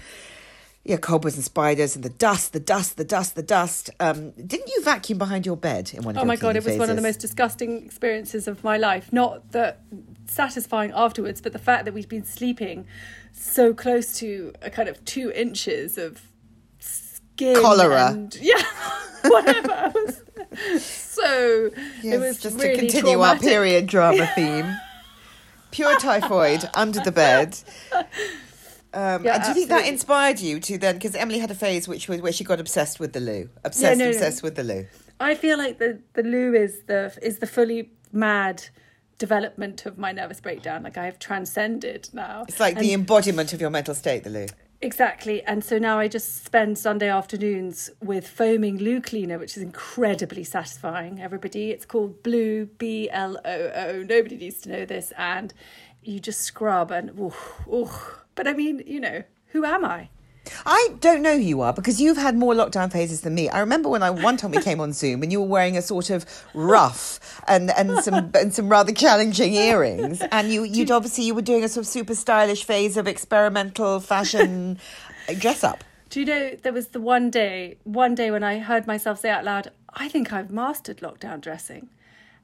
Yeah, 0.85 0.97
cobwebs 0.97 1.35
and 1.35 1.45
spiders 1.45 1.97
and 1.97 2.05
the 2.05 2.09
dust, 2.09 2.55
the 2.55 2.61
dust, 2.61 2.97
the 2.97 3.05
dust, 3.05 3.35
the 3.35 3.43
dust. 3.43 3.91
Um, 4.01 4.31
didn't 4.31 4.69
you 4.69 4.83
vacuum 4.83 5.19
behind 5.19 5.45
your 5.45 5.57
bed 5.57 5.91
in 5.93 6.03
one 6.03 6.17
of 6.17 6.23
Oh 6.23 6.25
my 6.25 6.37
god, 6.37 6.57
it 6.57 6.65
was 6.65 6.79
one 6.79 6.89
of 6.89 6.97
the 6.97 7.03
most 7.03 7.21
disgusting 7.21 7.85
experiences 7.85 8.49
of 8.49 8.65
my 8.65 8.79
life. 8.79 9.13
Not 9.13 9.53
that 9.53 9.81
satisfying 10.27 10.93
afterwards, 10.95 11.41
but 11.43 11.53
the 11.53 11.59
fact 11.59 11.85
that 11.85 11.93
we'd 11.93 12.09
been 12.09 12.25
sleeping 12.25 12.87
so 13.33 13.75
close 13.75 14.19
to 14.21 14.53
a 14.63 14.71
kind 14.71 14.89
of 14.89 15.05
two 15.05 15.31
inches 15.33 15.99
of 15.99 16.23
skin. 16.79 17.57
Cholera. 17.57 18.09
And, 18.13 18.35
yeah, 18.41 18.63
whatever. 19.25 19.93
It 19.95 19.95
was 19.95 20.85
so 20.85 21.71
Yes, 22.03 22.15
it 22.15 22.19
was 22.19 22.39
just 22.39 22.57
really 22.57 22.75
to 22.75 22.79
continue 22.79 23.13
traumatic. 23.13 23.43
our 23.43 23.49
period 23.49 23.87
drama 23.87 24.27
theme. 24.35 24.75
Pure 25.71 25.99
typhoid 25.99 26.69
under 26.75 27.01
the 27.01 27.13
bed. 27.13 27.59
Um, 28.95 29.25
Yeah, 29.25 29.35
and 29.35 29.43
do 29.43 29.49
you 29.51 29.55
think 29.55 29.69
that 29.69 29.87
inspired 29.87 30.41
you 30.41 30.61
to 30.61 30.79
then? 30.79 30.95
Because 30.95 31.15
Emilie 31.15 31.39
had 31.41 31.51
a 31.51 31.55
phase 31.55 31.87
which 31.87 32.09
was 32.09 32.21
where 32.23 32.33
she 32.33 32.45
got 32.45 32.59
obsessed 32.61 32.99
with 32.99 33.13
the 33.13 33.21
loo, 33.21 33.51
obsessed, 33.65 33.99
no, 33.99 34.05
no. 34.07 34.11
obsessed 34.11 34.43
with 34.43 34.55
the 34.57 34.65
loo. 34.65 34.87
I 35.21 35.35
feel 35.35 35.59
like 35.59 35.79
the 35.79 36.01
the 36.15 36.23
loo 36.23 36.55
is 36.55 36.81
the 36.87 37.17
is 37.21 37.39
the 37.39 37.47
fully 37.47 37.91
mad 38.13 38.65
development 39.19 39.85
of 39.85 39.99
my 39.99 40.13
nervous 40.13 40.41
breakdown. 40.41 40.83
Like 40.85 40.97
I 40.97 41.05
have 41.05 41.19
transcended 41.19 42.09
now. 42.13 42.45
It's 42.49 42.61
like 42.61 42.77
And- 42.77 42.85
the 42.85 42.93
embodiment 42.95 43.53
of 43.53 43.61
your 43.61 43.71
mental 43.71 43.95
state, 43.95 44.25
the 44.25 44.31
loo. 44.31 44.47
Exactly. 44.81 45.43
And 45.43 45.65
so 45.65 45.77
now 45.79 45.99
I 45.99 46.07
just 46.07 46.45
spend 46.45 46.79
Sunday 46.79 47.09
afternoons 47.09 47.91
with 48.01 48.29
foaming 48.29 48.79
loo 48.79 49.01
cleaner, 49.01 49.37
which 49.37 49.57
is 49.57 49.63
incredibly 49.63 50.45
satisfying. 50.45 51.21
Everybody, 51.21 51.73
it's 51.73 51.85
called 51.85 52.23
Blue, 52.23 52.67
B 52.67 53.11
L 53.11 53.37
O 53.45 53.71
O. 53.75 54.05
Nobody 54.09 54.37
needs 54.37 54.61
to 54.61 54.69
know 54.71 54.85
this. 54.85 55.13
And 55.19 55.53
you 56.05 56.21
just 56.21 56.43
scrub 56.43 56.93
and, 56.93 57.11
ooh, 57.19 57.35
ooh. 57.67 57.91
But 58.39 58.47
I 58.47 58.53
mean, 58.53 58.85
you 58.87 59.01
know, 59.01 59.25
who 59.49 59.65
am 59.65 59.85
I? 59.85 60.11
I 60.65 60.91
don't 61.01 61.23
know 61.23 61.37
who 61.37 61.43
you 61.43 61.61
are 61.61 61.73
because 61.73 62.01
you've 62.01 62.17
had 62.17 62.37
more 62.37 62.55
lockdown 62.55 62.93
phases 62.93 63.23
than 63.23 63.35
me. 63.35 63.49
I 63.49 63.59
remember 63.59 63.89
when 63.89 64.05
I 64.05 64.11
one 64.11 64.37
time 64.37 64.53
we 64.53 64.63
came 64.63 64.81
on 64.81 64.93
Zoom 65.01 65.25
and 65.25 65.33
you 65.33 65.41
were 65.41 65.49
wearing 65.49 65.77
a 65.77 65.83
sort 65.83 66.09
of 66.09 66.25
ruff 66.55 67.43
and, 67.49 67.73
and 67.73 67.99
some 67.99 68.31
and 68.35 68.55
some 68.55 68.69
rather 68.69 68.93
challenging 68.93 69.55
earrings, 69.55 70.23
and 70.31 70.53
you 70.53 70.63
you'd 70.63 70.93
obviously 70.93 71.25
you 71.25 71.35
were 71.35 71.43
doing 71.43 71.65
a 71.65 71.69
sort 71.69 71.85
of 71.85 71.89
super 71.89 72.15
stylish 72.15 72.63
phase 72.63 72.97
of 72.97 73.09
experimental 73.09 73.99
fashion 73.99 74.79
dress 75.41 75.65
up. 75.65 75.83
Do 76.09 76.21
you 76.21 76.27
know 76.27 76.57
there 76.63 76.73
was 76.73 76.89
the 76.89 77.01
one 77.01 77.31
day, 77.31 77.79
one 77.83 78.15
day 78.15 78.31
when 78.31 78.45
I 78.45 78.61
heard 78.61 78.87
myself 78.87 79.19
say 79.19 79.31
out 79.31 79.45
loud, 79.45 79.73
I 79.95 80.09
think 80.09 80.33
I've 80.33 80.53
mastered 80.53 80.99
lockdown 80.99 81.41
dressing. 81.41 81.89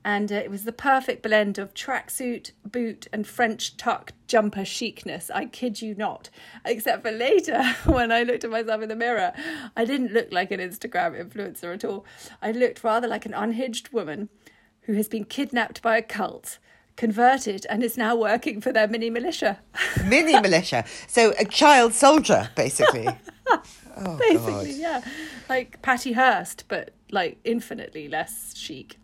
And 0.06 0.30
uh, 0.30 0.34
it 0.36 0.50
was 0.50 0.64
the 0.64 0.72
perfect 0.72 1.22
blend 1.22 1.58
of 1.58 1.72
tracksuit, 1.72 2.50
boot, 2.64 3.06
and 3.12 3.26
French 3.26 3.76
tuck 3.78 4.12
jumper 4.26 4.64
chicness. 4.64 5.30
I 5.34 5.46
kid 5.46 5.80
you 5.80 5.94
not. 5.94 6.28
Except 6.64 7.02
for 7.02 7.10
later, 7.10 7.62
when 7.86 8.12
I 8.12 8.22
looked 8.22 8.44
at 8.44 8.50
myself 8.50 8.82
in 8.82 8.88
the 8.90 8.96
mirror, 8.96 9.32
I 9.76 9.84
didn't 9.86 10.12
look 10.12 10.28
like 10.30 10.50
an 10.50 10.60
Instagram 10.60 11.18
influencer 11.18 11.72
at 11.72 11.84
all. 11.84 12.04
I 12.42 12.52
looked 12.52 12.84
rather 12.84 13.08
like 13.08 13.24
an 13.24 13.32
unhinged 13.34 13.92
woman 13.92 14.28
who 14.82 14.92
has 14.92 15.08
been 15.08 15.24
kidnapped 15.24 15.80
by 15.80 15.96
a 15.96 16.02
cult, 16.02 16.58
converted, 16.96 17.64
and 17.70 17.82
is 17.82 17.96
now 17.96 18.14
working 18.14 18.60
for 18.60 18.72
their 18.72 18.86
mini 18.86 19.08
militia. 19.08 19.60
Mini 20.04 20.38
militia, 20.38 20.84
so 21.08 21.32
a 21.38 21.46
child 21.46 21.94
soldier, 21.94 22.50
basically. 22.54 23.08
Oh, 23.96 24.16
Basically, 24.18 24.72
God. 24.72 24.80
yeah. 24.80 25.00
Like 25.48 25.80
Patty 25.80 26.14
Hearst, 26.14 26.64
but 26.66 26.94
like 27.12 27.38
infinitely 27.44 28.08
less 28.08 28.52
chic. 28.56 28.96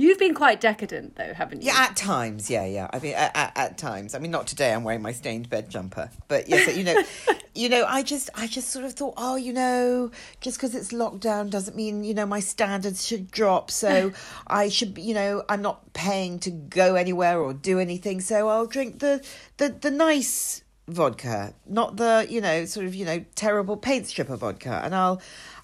You've 0.00 0.18
been 0.18 0.32
quite 0.32 0.62
decadent 0.62 1.16
though, 1.16 1.34
haven't 1.34 1.60
you? 1.60 1.66
Yeah, 1.66 1.88
at 1.90 1.94
times, 1.94 2.48
yeah, 2.48 2.64
yeah. 2.64 2.88
I 2.90 2.98
mean, 3.00 3.12
at, 3.12 3.36
at, 3.36 3.52
at 3.54 3.78
times. 3.78 4.14
I 4.14 4.18
mean, 4.18 4.30
not 4.30 4.46
today. 4.46 4.72
I'm 4.72 4.82
wearing 4.82 5.02
my 5.02 5.12
stained 5.12 5.50
bed 5.50 5.68
jumper, 5.68 6.10
but 6.26 6.48
yes, 6.48 6.74
you 6.74 6.84
know, 6.84 7.02
you 7.54 7.68
know. 7.68 7.84
I 7.84 8.02
just, 8.02 8.30
I 8.34 8.46
just 8.46 8.70
sort 8.70 8.86
of 8.86 8.94
thought, 8.94 9.12
oh, 9.18 9.36
you 9.36 9.52
know, 9.52 10.10
just 10.40 10.56
because 10.56 10.74
it's 10.74 10.90
lockdown 10.90 11.50
doesn't 11.50 11.76
mean 11.76 12.02
you 12.02 12.14
know 12.14 12.24
my 12.24 12.40
standards 12.40 13.06
should 13.06 13.30
drop. 13.30 13.70
So 13.70 14.12
I 14.46 14.70
should, 14.70 14.96
you 14.96 15.12
know, 15.12 15.44
I'm 15.50 15.60
not 15.60 15.92
paying 15.92 16.38
to 16.40 16.50
go 16.50 16.94
anywhere 16.94 17.38
or 17.38 17.52
do 17.52 17.78
anything. 17.78 18.22
So 18.22 18.48
I'll 18.48 18.66
drink 18.66 19.00
the 19.00 19.22
the 19.58 19.68
the 19.68 19.90
nice 19.90 20.62
vodka, 20.88 21.52
not 21.66 21.98
the 21.98 22.26
you 22.26 22.40
know 22.40 22.64
sort 22.64 22.86
of 22.86 22.94
you 22.94 23.04
know 23.04 23.22
terrible 23.34 23.76
paint 23.76 24.06
stripper 24.06 24.36
vodka, 24.36 24.80
and 24.82 24.94
I'll. 24.94 25.20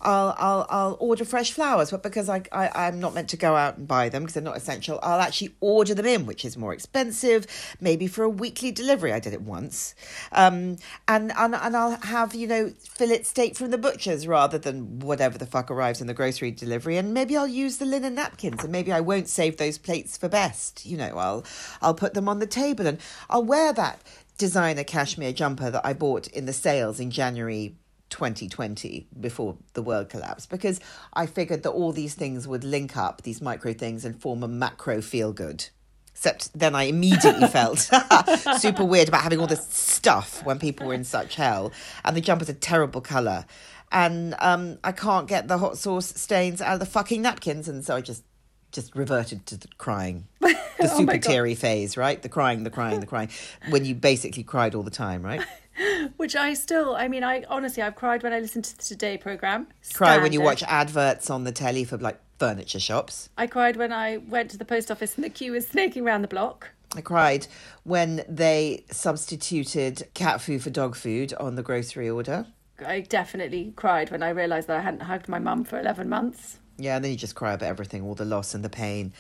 I'll 0.07 0.37
I'll 0.39 0.67
I'll 0.71 0.97
order 1.01 1.25
fresh 1.25 1.51
flowers, 1.51 1.91
but 1.91 2.05
because 2.05 2.29
I, 2.29 2.43
I 2.53 2.87
I'm 2.87 3.01
not 3.01 3.13
meant 3.13 3.29
to 3.31 3.37
go 3.37 3.57
out 3.57 3.77
and 3.77 3.89
buy 3.89 4.09
them 4.09 4.23
because 4.23 4.35
they're 4.35 4.43
not 4.43 4.57
essential, 4.57 5.01
I'll 5.03 5.21
actually 5.21 5.57
order 5.61 5.95
them 5.95 6.07
in, 6.07 6.27
which 6.27 6.45
is 6.45 6.57
more 6.57 6.73
expensive, 6.73 7.47
maybe 7.81 8.07
for 8.07 8.23
a 8.23 8.29
weekly 8.29 8.71
delivery. 8.71 9.13
I 9.13 9.19
did 9.19 9.33
it 9.33 9.43
once, 9.43 9.97
um, 10.31 10.77
and 11.09 11.33
and 11.37 11.57
and 11.57 11.77
I'll 11.77 11.99
have 12.03 12.37
you 12.37 12.47
know 12.47 12.73
fillet 12.79 13.25
steak 13.25 13.57
from 13.57 13.73
the 13.73 13.79
butchers 13.79 14.29
rather 14.29 14.59
than 14.59 15.01
whatever 15.01 15.39
the 15.39 15.47
fuck 15.47 15.73
arrives 15.73 16.01
in 16.01 16.07
the 16.07 16.15
grocery 16.15 16.53
delivery, 16.53 16.97
and 16.97 17.13
maybe 17.13 17.37
I'll 17.37 17.49
use 17.49 17.79
the 17.79 17.85
linen 17.85 18.15
napkins, 18.15 18.63
and 18.63 18.71
maybe 18.71 18.93
I 18.93 19.01
won't 19.01 19.29
save 19.29 19.57
those 19.57 19.77
plates 19.77 20.17
for 20.17 20.29
best. 20.29 20.87
You 20.87 20.99
know, 20.99 21.19
I'll 21.19 21.45
I'll 21.83 21.95
put 21.95 22.15
them 22.15 22.29
on 22.29 22.39
the 22.39 22.47
table, 22.47 22.87
and 22.87 22.99
I'll 23.29 23.45
wear 23.45 23.73
that 23.73 24.01
designer 24.39 24.85
cashmere 24.85 25.33
jumper 25.33 25.71
that 25.71 25.85
I 25.85 25.95
bought 25.95 26.29
in 26.29 26.47
the 26.47 26.53
sales 26.53 27.01
in 27.01 27.11
January 27.11 27.75
2020 28.11 29.09
before 29.21 29.57
the 29.75 29.83
world 29.83 30.09
collapsed 30.09 30.49
because 30.51 30.81
I 31.13 31.27
figured 31.27 31.63
that 31.65 31.71
all 31.71 31.93
these 31.93 32.15
things 32.15 32.47
would 32.47 32.65
link 32.65 32.97
up, 32.97 33.23
these 33.23 33.41
micro 33.43 33.73
things, 33.73 34.05
and 34.05 34.21
form 34.21 34.43
a 34.43 34.49
macro 34.49 35.01
feel 35.03 35.33
good. 35.33 35.69
Except 36.13 36.59
then 36.59 36.75
I 36.75 36.85
immediately 36.85 37.47
felt 37.59 37.79
super 38.59 38.85
weird 38.85 39.09
about 39.09 39.21
having 39.23 39.39
all 39.39 39.47
this 39.47 39.67
stuff 39.69 40.45
when 40.45 40.59
people 40.59 40.87
were 40.87 40.95
in 40.95 41.05
such 41.05 41.35
hell. 41.35 41.73
And 42.05 42.17
the 42.17 42.21
jumper's 42.23 42.49
a 42.49 42.55
terrible 42.55 43.01
colour. 43.03 43.45
And 43.93 44.35
um, 44.39 44.79
I 44.83 44.93
can't 44.93 45.29
get 45.29 45.47
the 45.47 45.59
hot 45.59 45.77
sauce 45.79 46.07
stains 46.07 46.61
out 46.63 46.75
of 46.75 46.81
the 46.81 46.87
fucking 46.87 47.21
napkins. 47.23 47.69
And 47.69 47.85
so 47.85 47.97
I 47.97 48.01
just 48.01 48.25
just 48.73 48.95
reverted 48.97 49.47
to 49.47 49.57
the 49.57 49.69
crying. 49.79 50.29
The 50.79 50.91
Oh 50.93 50.99
super 50.99 51.15
God. 51.15 51.23
teary 51.23 51.55
phase, 51.55 51.97
right? 51.97 52.21
The 52.21 52.29
crying, 52.29 52.63
the 52.63 52.69
crying, 52.69 53.01
the 53.01 53.07
crying. 53.07 53.31
When 53.71 53.87
you 53.87 53.95
basically 53.95 54.43
cried 54.43 54.75
all 54.75 54.83
the 54.83 54.91
time, 54.91 55.23
right? 55.23 55.41
Which 56.17 56.37
I 56.37 56.55
still, 56.55 56.97
I 56.97 57.09
mean, 57.09 57.25
I 57.25 57.45
honestly, 57.49 57.83
I've 57.83 57.97
cried 57.97 58.23
when 58.23 58.33
I 58.33 58.41
listened 58.41 58.65
to 58.65 58.77
the 58.77 58.83
Today 58.83 59.17
program. 59.17 59.69
Cry 59.95 60.19
when 60.19 60.33
you 60.33 60.41
watch 60.41 60.63
adverts 60.65 61.31
on 61.31 61.45
the 61.45 61.53
telly 61.53 61.85
for 61.85 61.99
like 61.99 62.19
furniture 62.39 62.81
shops. 62.81 63.29
I 63.37 63.47
cried 63.47 63.77
when 63.77 63.93
I 63.93 64.19
went 64.19 64.51
to 64.51 64.59
the 64.59 64.65
post 64.65 64.91
office 64.91 65.17
and 65.17 65.25
the 65.25 65.31
queue 65.31 65.53
was 65.53 65.67
snaking 65.67 66.07
around 66.07 66.23
the 66.23 66.29
block. 66.29 66.71
I 66.95 67.01
cried 67.01 67.47
when 67.85 68.25
they 68.29 68.85
substituted 68.91 70.09
cat 70.15 70.41
food 70.41 70.63
for 70.63 70.71
dog 70.71 70.97
food 70.97 71.35
on 71.35 71.57
the 71.57 71.63
grocery 71.63 72.09
order. 72.09 72.47
I 72.85 73.01
definitely 73.01 73.73
cried 73.77 74.11
when 74.11 74.23
I 74.23 74.31
realised 74.31 74.69
that 74.69 74.79
I 74.79 74.83
hadn't 74.83 75.03
hugged 75.03 75.29
my 75.29 75.39
mum 75.39 75.65
for 75.65 75.79
11 75.79 76.09
months. 76.09 76.59
Yeah, 76.79 76.97
and 76.97 77.05
then 77.05 77.11
you 77.11 77.17
just 77.17 77.35
cry 77.35 77.55
about 77.55 77.69
everything, 77.69 78.03
all 78.03 78.15
the 78.15 78.27
loss 78.27 78.55
and 78.55 78.63
the 78.65 78.69
pain 78.69 79.13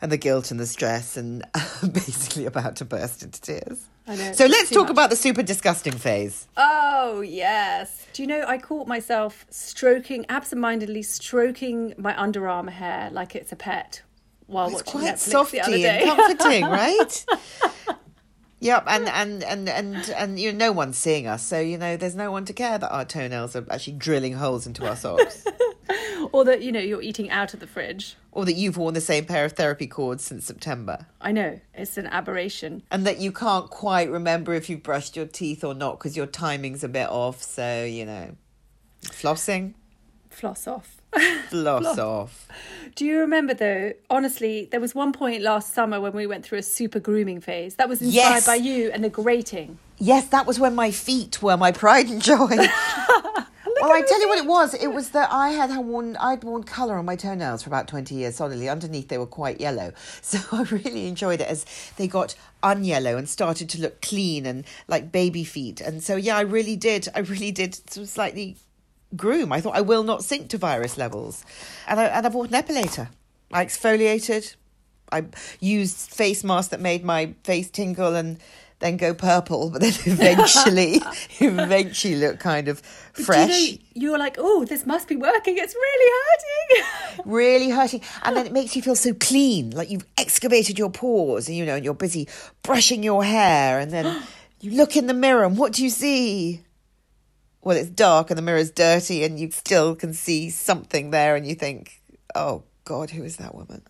and 0.00 0.12
the 0.12 0.16
guilt 0.16 0.50
and 0.50 0.60
the 0.60 0.66
stress, 0.66 1.16
and 1.16 1.44
basically 1.92 2.46
about 2.46 2.76
to 2.76 2.84
burst 2.84 3.22
into 3.22 3.40
tears. 3.40 3.86
I 4.06 4.16
know. 4.16 4.32
So 4.32 4.46
let's 4.46 4.70
talk 4.70 4.84
much. 4.84 4.90
about 4.90 5.10
the 5.10 5.16
super 5.16 5.42
disgusting 5.42 5.94
phase. 5.94 6.46
Oh, 6.56 7.22
yes. 7.22 8.06
Do 8.12 8.22
you 8.22 8.28
know, 8.28 8.44
I 8.46 8.58
caught 8.58 8.86
myself 8.86 9.46
stroking, 9.50 10.24
absentmindedly 10.28 11.02
stroking 11.02 11.94
my 11.98 12.12
underarm 12.14 12.68
hair 12.68 13.10
like 13.10 13.34
it's 13.34 13.50
a 13.50 13.56
pet 13.56 14.02
while 14.46 14.66
It's 14.66 14.76
watching 14.76 15.00
quite 15.00 15.14
Netflix 15.14 15.50
the 15.50 15.60
other 15.60 15.76
day. 15.76 16.02
and 16.02 16.16
comforting, 16.16 16.64
right? 16.64 17.26
Yep, 18.58 18.84
and, 18.88 19.08
and, 19.08 19.44
and, 19.44 19.68
and, 19.68 20.10
and 20.16 20.40
you 20.40 20.50
know, 20.50 20.68
no 20.68 20.72
one's 20.72 20.96
seeing 20.96 21.26
us, 21.26 21.46
so 21.46 21.60
you 21.60 21.76
know, 21.76 21.98
there's 21.98 22.14
no 22.14 22.32
one 22.32 22.46
to 22.46 22.54
care 22.54 22.78
that 22.78 22.90
our 22.90 23.04
toenails 23.04 23.54
are 23.54 23.66
actually 23.70 23.92
drilling 23.94 24.32
holes 24.32 24.66
into 24.66 24.88
our 24.88 24.96
socks. 24.96 25.44
or 26.32 26.44
that, 26.44 26.62
you 26.62 26.72
know, 26.72 26.80
you're 26.80 27.02
eating 27.02 27.30
out 27.30 27.54
of 27.54 27.60
the 27.60 27.66
fridge. 27.66 28.16
or 28.32 28.44
that 28.44 28.54
you've 28.54 28.76
worn 28.76 28.94
the 28.94 29.00
same 29.00 29.24
pair 29.24 29.44
of 29.44 29.52
therapy 29.52 29.86
cords 29.86 30.22
since 30.24 30.44
September. 30.44 31.06
I 31.20 31.32
know, 31.32 31.60
it's 31.74 31.96
an 31.96 32.06
aberration. 32.06 32.82
And 32.90 33.06
that 33.06 33.18
you 33.18 33.32
can't 33.32 33.70
quite 33.70 34.10
remember 34.10 34.52
if 34.54 34.68
you've 34.68 34.82
brushed 34.82 35.16
your 35.16 35.26
teeth 35.26 35.64
or 35.64 35.74
not 35.74 35.98
because 35.98 36.16
your 36.16 36.26
timing's 36.26 36.84
a 36.84 36.88
bit 36.88 37.08
off. 37.08 37.42
So, 37.42 37.84
you 37.84 38.04
know, 38.04 38.36
flossing, 39.02 39.74
Floss 40.30 40.66
off. 40.66 41.00
floss 41.48 41.98
off. 41.98 42.46
Do 42.94 43.06
you 43.06 43.20
remember 43.20 43.54
though? 43.54 43.94
Honestly, 44.10 44.68
there 44.70 44.80
was 44.80 44.94
one 44.94 45.14
point 45.14 45.40
last 45.40 45.72
summer 45.72 45.98
when 45.98 46.12
we 46.12 46.26
went 46.26 46.44
through 46.44 46.58
a 46.58 46.62
super 46.62 47.00
grooming 47.00 47.40
phase. 47.40 47.76
That 47.76 47.88
was 47.88 48.02
inspired 48.02 48.34
Yes. 48.34 48.46
by 48.46 48.56
you 48.56 48.90
and 48.90 49.02
the 49.02 49.08
grating. 49.08 49.78
Yes, 49.96 50.26
that 50.28 50.44
was 50.46 50.60
when 50.60 50.74
my 50.74 50.90
feet 50.90 51.42
were 51.42 51.56
my 51.56 51.72
pride 51.72 52.10
and 52.10 52.20
joy. 52.20 52.48
I 53.96 54.02
tell 54.02 54.20
you 54.20 54.28
what 54.28 54.38
it 54.38 54.44
was. 54.44 54.74
It 54.74 54.88
was 54.88 55.10
that 55.10 55.32
I 55.32 55.50
had 55.50 55.74
worn 55.74 56.16
I'd 56.18 56.44
worn 56.44 56.64
colour 56.64 56.98
on 56.98 57.06
my 57.06 57.16
toenails 57.16 57.62
for 57.62 57.70
about 57.70 57.88
twenty 57.88 58.16
years 58.16 58.36
solidly. 58.36 58.68
Underneath, 58.68 59.08
they 59.08 59.16
were 59.16 59.24
quite 59.24 59.58
yellow, 59.58 59.94
so 60.20 60.38
I 60.52 60.62
really 60.64 61.06
enjoyed 61.06 61.40
it 61.40 61.48
as 61.48 61.64
they 61.96 62.06
got 62.06 62.34
unyellow 62.62 63.16
and 63.16 63.26
started 63.26 63.70
to 63.70 63.80
look 63.80 64.02
clean 64.02 64.44
and 64.44 64.66
like 64.86 65.10
baby 65.10 65.44
feet. 65.44 65.80
And 65.80 66.02
so, 66.02 66.16
yeah, 66.16 66.36
I 66.36 66.42
really 66.42 66.76
did. 66.76 67.08
I 67.14 67.20
really 67.20 67.50
did 67.50 67.74
slightly 67.90 68.58
groom. 69.16 69.50
I 69.50 69.62
thought 69.62 69.76
I 69.76 69.80
will 69.80 70.02
not 70.02 70.22
sink 70.22 70.50
to 70.50 70.58
virus 70.58 70.98
levels, 70.98 71.42
and 71.88 71.98
I 71.98 72.04
and 72.04 72.26
I 72.26 72.28
bought 72.28 72.50
an 72.50 72.62
epilator. 72.62 73.08
I 73.50 73.64
exfoliated. 73.64 74.56
I 75.10 75.24
used 75.58 76.10
face 76.10 76.44
masks 76.44 76.68
that 76.68 76.80
made 76.80 77.02
my 77.02 77.32
face 77.44 77.70
tingle 77.70 78.14
and 78.14 78.40
then 78.78 78.96
go 78.96 79.14
purple, 79.14 79.70
but 79.70 79.80
then 79.80 79.92
eventually, 80.04 81.00
eventually 81.40 82.16
look 82.16 82.38
kind 82.38 82.68
of 82.68 82.80
fresh. 82.80 83.48
You, 83.50 83.72
know, 83.72 83.78
you 83.94 84.10
were 84.12 84.18
like, 84.18 84.36
oh, 84.38 84.64
this 84.64 84.84
must 84.84 85.08
be 85.08 85.16
working. 85.16 85.56
It's 85.56 85.74
really 85.74 86.12
hurting. 86.76 87.22
really 87.32 87.70
hurting. 87.70 88.02
And 88.22 88.36
then 88.36 88.46
it 88.46 88.52
makes 88.52 88.76
you 88.76 88.82
feel 88.82 88.96
so 88.96 89.14
clean, 89.14 89.70
like 89.70 89.90
you've 89.90 90.06
excavated 90.18 90.78
your 90.78 90.90
pores, 90.90 91.48
and 91.48 91.56
you 91.56 91.64
know, 91.64 91.76
and 91.76 91.84
you're 91.84 91.94
busy 91.94 92.28
brushing 92.62 93.02
your 93.02 93.24
hair, 93.24 93.78
and 93.78 93.90
then 93.90 94.22
you 94.60 94.72
look 94.72 94.96
in 94.96 95.06
the 95.06 95.14
mirror, 95.14 95.44
and 95.44 95.56
what 95.56 95.72
do 95.72 95.82
you 95.82 95.90
see? 95.90 96.62
Well, 97.62 97.76
it's 97.76 97.90
dark 97.90 98.30
and 98.30 98.38
the 98.38 98.42
mirror's 98.42 98.70
dirty, 98.70 99.24
and 99.24 99.40
you 99.40 99.50
still 99.50 99.96
can 99.96 100.12
see 100.12 100.50
something 100.50 101.10
there, 101.10 101.34
and 101.34 101.46
you 101.46 101.54
think, 101.54 102.00
oh 102.34 102.62
God, 102.84 103.10
who 103.10 103.24
is 103.24 103.38
that 103.38 103.54
woman? 103.54 103.82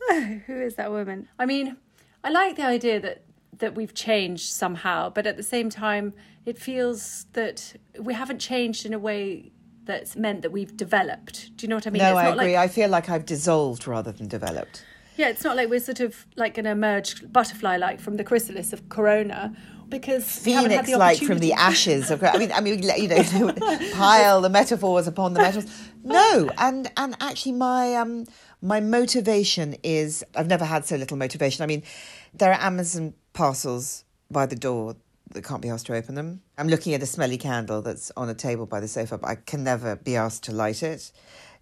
Who 0.46 0.62
is 0.62 0.76
that 0.76 0.90
woman? 0.90 1.28
I 1.38 1.44
mean, 1.44 1.76
I 2.24 2.30
like 2.30 2.56
the 2.56 2.64
idea 2.64 2.98
that 3.00 3.22
that 3.58 3.74
we've 3.74 3.94
changed 3.94 4.52
somehow, 4.52 5.10
but 5.10 5.26
at 5.26 5.36
the 5.36 5.42
same 5.42 5.70
time, 5.70 6.12
it 6.44 6.58
feels 6.58 7.26
that 7.32 7.74
we 7.98 8.14
haven't 8.14 8.38
changed 8.38 8.86
in 8.86 8.92
a 8.92 8.98
way 8.98 9.52
that's 9.84 10.16
meant 10.16 10.42
that 10.42 10.50
we've 10.50 10.76
developed. 10.76 11.56
Do 11.56 11.64
you 11.64 11.68
know 11.68 11.76
what 11.76 11.86
I 11.86 11.90
mean? 11.90 12.02
no, 12.02 12.16
I 12.16 12.26
agree. 12.28 12.56
Like, 12.56 12.56
I 12.56 12.68
feel 12.68 12.88
like 12.88 13.08
I've 13.08 13.24
dissolved 13.24 13.86
rather 13.86 14.12
than 14.12 14.28
developed. 14.28 14.84
yeah, 15.16 15.28
it's 15.28 15.44
not 15.44 15.56
like 15.56 15.68
we're 15.70 15.80
sort 15.80 16.00
of 16.00 16.26
like 16.36 16.58
an 16.58 16.66
emerged 16.66 17.32
butterfly, 17.32 17.76
like 17.76 18.00
from 18.00 18.16
the 18.16 18.24
chrysalis 18.24 18.72
of 18.72 18.88
Corona, 18.88 19.54
because 19.88 20.42
we 20.44 20.52
haven't 20.52 20.72
had 20.72 20.86
Phoenix 20.86 20.98
like 20.98 21.18
from 21.18 21.38
the 21.38 21.52
ashes 21.52 22.10
of 22.10 22.22
I 22.22 22.36
mean 22.38 22.52
I 22.52 22.60
mean 22.60 22.82
you 22.82 23.08
know 23.08 23.52
pile 23.92 24.40
the 24.40 24.50
metaphors 24.50 25.06
upon 25.06 25.34
the 25.34 25.40
metaphors 25.40 25.70
no 26.02 26.50
and 26.58 26.90
and 26.96 27.16
actually 27.20 27.52
my 27.52 27.94
um 27.94 28.24
my 28.60 28.80
motivation 28.80 29.76
is 29.82 30.24
I've 30.34 30.48
never 30.48 30.64
had 30.64 30.86
so 30.86 30.96
little 30.96 31.16
motivation 31.16 31.62
I 31.62 31.66
mean 31.66 31.82
there 32.34 32.50
are 32.50 32.60
Amazon 32.60 33.14
parcels 33.36 34.04
by 34.30 34.46
the 34.46 34.56
door 34.56 34.96
that 35.30 35.44
can't 35.44 35.62
be 35.62 35.68
asked 35.68 35.86
to 35.86 35.94
open 35.94 36.14
them 36.14 36.40
I'm 36.58 36.68
looking 36.68 36.94
at 36.94 37.02
a 37.02 37.06
smelly 37.06 37.38
candle 37.38 37.82
that's 37.82 38.10
on 38.16 38.28
a 38.28 38.34
table 38.34 38.66
by 38.66 38.80
the 38.80 38.88
sofa 38.88 39.18
but 39.18 39.28
I 39.28 39.34
can 39.36 39.62
never 39.62 39.96
be 39.96 40.16
asked 40.16 40.44
to 40.44 40.52
light 40.52 40.82
it 40.82 41.12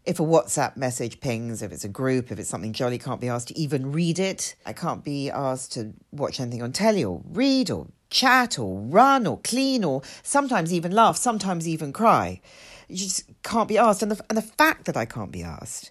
if 0.05 0.21
a 0.21 0.23
WhatsApp 0.23 0.77
message 0.77 1.21
pings, 1.21 1.63
if 1.63 1.73
it's 1.73 1.85
a 1.85 1.89
group, 1.89 2.31
if 2.31 2.39
it's 2.39 2.51
something 2.51 2.73
jolly, 2.73 2.99
can't 2.99 3.21
be 3.21 3.29
asked 3.29 3.49
to 3.49 3.59
even 3.59 3.93
read 3.93 4.19
it. 4.19 4.55
I 4.67 4.75
can't 4.75 5.03
be 5.03 5.31
asked 5.31 5.73
to 5.73 5.95
watch 6.13 6.41
anything 6.41 6.63
on 6.63 6.73
telly 6.73 7.05
or 7.05 7.23
read 7.31 7.71
or 7.71 7.87
chat 8.11 8.59
or 8.59 8.81
run 8.81 9.27
or 9.27 9.39
clean 9.39 9.83
or 9.83 10.03
sometimes 10.23 10.73
even 10.73 10.93
laugh, 10.93 11.17
sometimes 11.17 11.67
even 11.67 11.93
cry. 11.93 12.41
You 12.89 12.99
just 12.99 13.25
can't 13.43 13.69
be 13.69 13.79
asked. 13.79 14.03
And 14.03 14.11
the, 14.11 14.25
and 14.29 14.37
the 14.37 14.43
fact 14.43 14.85
that 14.85 14.97
I 14.97 15.07
can't 15.07 15.33
be 15.33 15.43
asked 15.43 15.91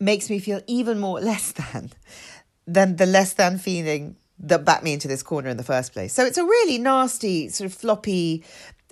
makes 0.00 0.28
me 0.28 0.38
feel 0.40 0.60
even 0.66 0.98
more 0.98 1.20
less 1.32 1.52
than 1.52 1.92
than 2.66 2.96
the 2.96 3.06
less 3.06 3.32
than 3.32 3.58
feeling 3.58 4.16
that 4.38 4.64
backed 4.64 4.84
me 4.84 4.92
into 4.92 5.08
this 5.08 5.22
corner 5.22 5.48
in 5.48 5.56
the 5.56 5.64
first 5.64 5.92
place. 5.92 6.12
So 6.12 6.24
it's 6.24 6.38
a 6.38 6.44
really 6.44 6.78
nasty, 6.78 7.48
sort 7.48 7.70
of 7.70 7.76
floppy, 7.76 8.44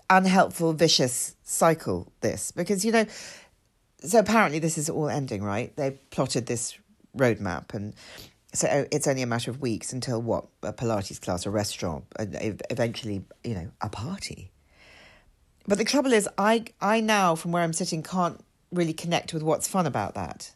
unhelpful, 0.08 0.72
vicious 0.72 1.36
cycle, 1.42 2.12
this, 2.20 2.50
because, 2.50 2.84
you 2.84 2.92
know, 2.92 3.06
so 4.00 4.18
apparently 4.18 4.58
this 4.58 4.78
is 4.78 4.90
all 4.90 5.08
ending, 5.08 5.42
right? 5.42 5.74
They 5.76 5.92
plotted 6.10 6.46
this 6.46 6.76
roadmap, 7.16 7.74
and 7.74 7.94
so 8.52 8.86
it's 8.92 9.06
only 9.06 9.22
a 9.22 9.26
matter 9.26 9.50
of 9.50 9.60
weeks 9.60 9.92
until 9.92 10.20
what 10.20 10.46
a 10.62 10.72
Pilates 10.72 11.20
class, 11.20 11.46
a 11.46 11.50
restaurant, 11.50 12.04
and 12.18 12.36
eventually, 12.70 13.24
you 13.42 13.54
know, 13.54 13.70
a 13.80 13.88
party. 13.88 14.50
But 15.66 15.78
the 15.78 15.84
trouble 15.84 16.12
is, 16.12 16.28
I 16.36 16.64
I 16.80 17.00
now 17.00 17.34
from 17.34 17.52
where 17.52 17.62
I'm 17.62 17.72
sitting 17.72 18.02
can't 18.02 18.38
really 18.70 18.92
connect 18.92 19.32
with 19.32 19.42
what's 19.42 19.66
fun 19.66 19.86
about 19.86 20.14
that. 20.14 20.53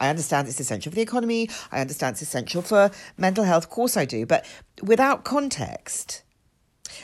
I 0.00 0.08
understand 0.08 0.48
it's 0.48 0.58
essential 0.58 0.90
for 0.90 0.96
the 0.96 1.02
economy. 1.02 1.48
I 1.70 1.80
understand 1.80 2.14
it's 2.14 2.22
essential 2.22 2.62
for 2.62 2.90
mental 3.16 3.44
health. 3.44 3.64
Of 3.64 3.70
course, 3.70 3.96
I 3.96 4.04
do. 4.04 4.26
But 4.26 4.46
without 4.82 5.24
context, 5.24 6.22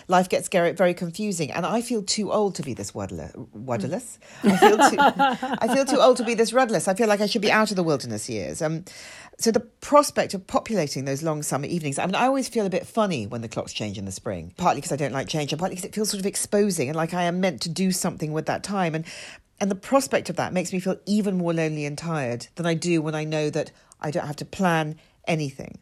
life 0.08 0.28
gets 0.28 0.48
very, 0.48 0.72
very 0.72 0.94
confusing. 0.94 1.50
And 1.50 1.64
I 1.66 1.82
feel 1.82 2.02
too 2.02 2.32
old 2.32 2.54
to 2.56 2.62
be 2.62 2.74
this 2.74 2.92
wuddler, 2.92 3.32
wuddless. 3.54 4.18
I 4.42 4.56
feel 4.56 4.76
too, 4.76 4.96
I 5.60 5.74
feel 5.74 5.84
too 5.84 6.00
old 6.00 6.16
to 6.18 6.24
be 6.24 6.34
this 6.34 6.52
rudless. 6.52 6.88
I 6.88 6.94
feel 6.94 7.08
like 7.08 7.20
I 7.20 7.26
should 7.26 7.42
be 7.42 7.52
out 7.52 7.70
of 7.70 7.76
the 7.76 7.82
wilderness 7.82 8.28
years. 8.28 8.62
Um, 8.62 8.84
so 9.38 9.50
the 9.50 9.60
prospect 9.60 10.32
of 10.34 10.46
populating 10.46 11.04
those 11.04 11.22
long 11.22 11.42
summer 11.42 11.66
evenings, 11.66 11.98
I 11.98 12.06
mean, 12.06 12.14
I 12.14 12.26
always 12.26 12.48
feel 12.48 12.66
a 12.66 12.70
bit 12.70 12.86
funny 12.86 13.26
when 13.26 13.42
the 13.42 13.48
clocks 13.48 13.72
change 13.72 13.98
in 13.98 14.06
the 14.06 14.12
spring, 14.12 14.52
partly 14.56 14.80
because 14.80 14.92
I 14.92 14.96
don't 14.96 15.12
like 15.12 15.28
change 15.28 15.52
and 15.52 15.60
partly 15.60 15.76
because 15.76 15.88
it 15.88 15.94
feels 15.94 16.10
sort 16.10 16.20
of 16.20 16.26
exposing 16.26 16.88
and 16.88 16.96
like 16.96 17.12
I 17.12 17.24
am 17.24 17.40
meant 17.40 17.60
to 17.62 17.68
do 17.68 17.92
something 17.92 18.32
with 18.32 18.46
that 18.46 18.62
time. 18.62 18.94
And, 18.94 19.04
and 19.60 19.70
the 19.70 19.76
prospect 19.76 20.28
of 20.28 20.36
that 20.36 20.52
makes 20.52 20.72
me 20.72 20.80
feel 20.80 20.98
even 21.06 21.38
more 21.38 21.52
lonely 21.52 21.86
and 21.86 21.96
tired 21.96 22.48
than 22.56 22.66
I 22.66 22.74
do 22.74 23.00
when 23.00 23.14
I 23.14 23.24
know 23.24 23.50
that 23.50 23.72
I 24.00 24.10
don't 24.10 24.26
have 24.26 24.36
to 24.36 24.44
plan 24.44 24.96
anything. 25.26 25.78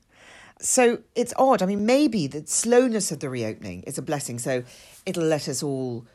So 0.60 1.00
it's 1.14 1.34
odd. 1.36 1.62
I 1.62 1.66
mean, 1.66 1.84
maybe 1.84 2.26
the 2.26 2.46
slowness 2.46 3.10
of 3.10 3.20
the 3.20 3.28
reopening 3.28 3.82
is 3.82 3.98
a 3.98 4.02
blessing. 4.02 4.38
So 4.38 4.62
it'll 5.04 5.24
let 5.24 5.48
us 5.48 5.62
all 5.62 6.06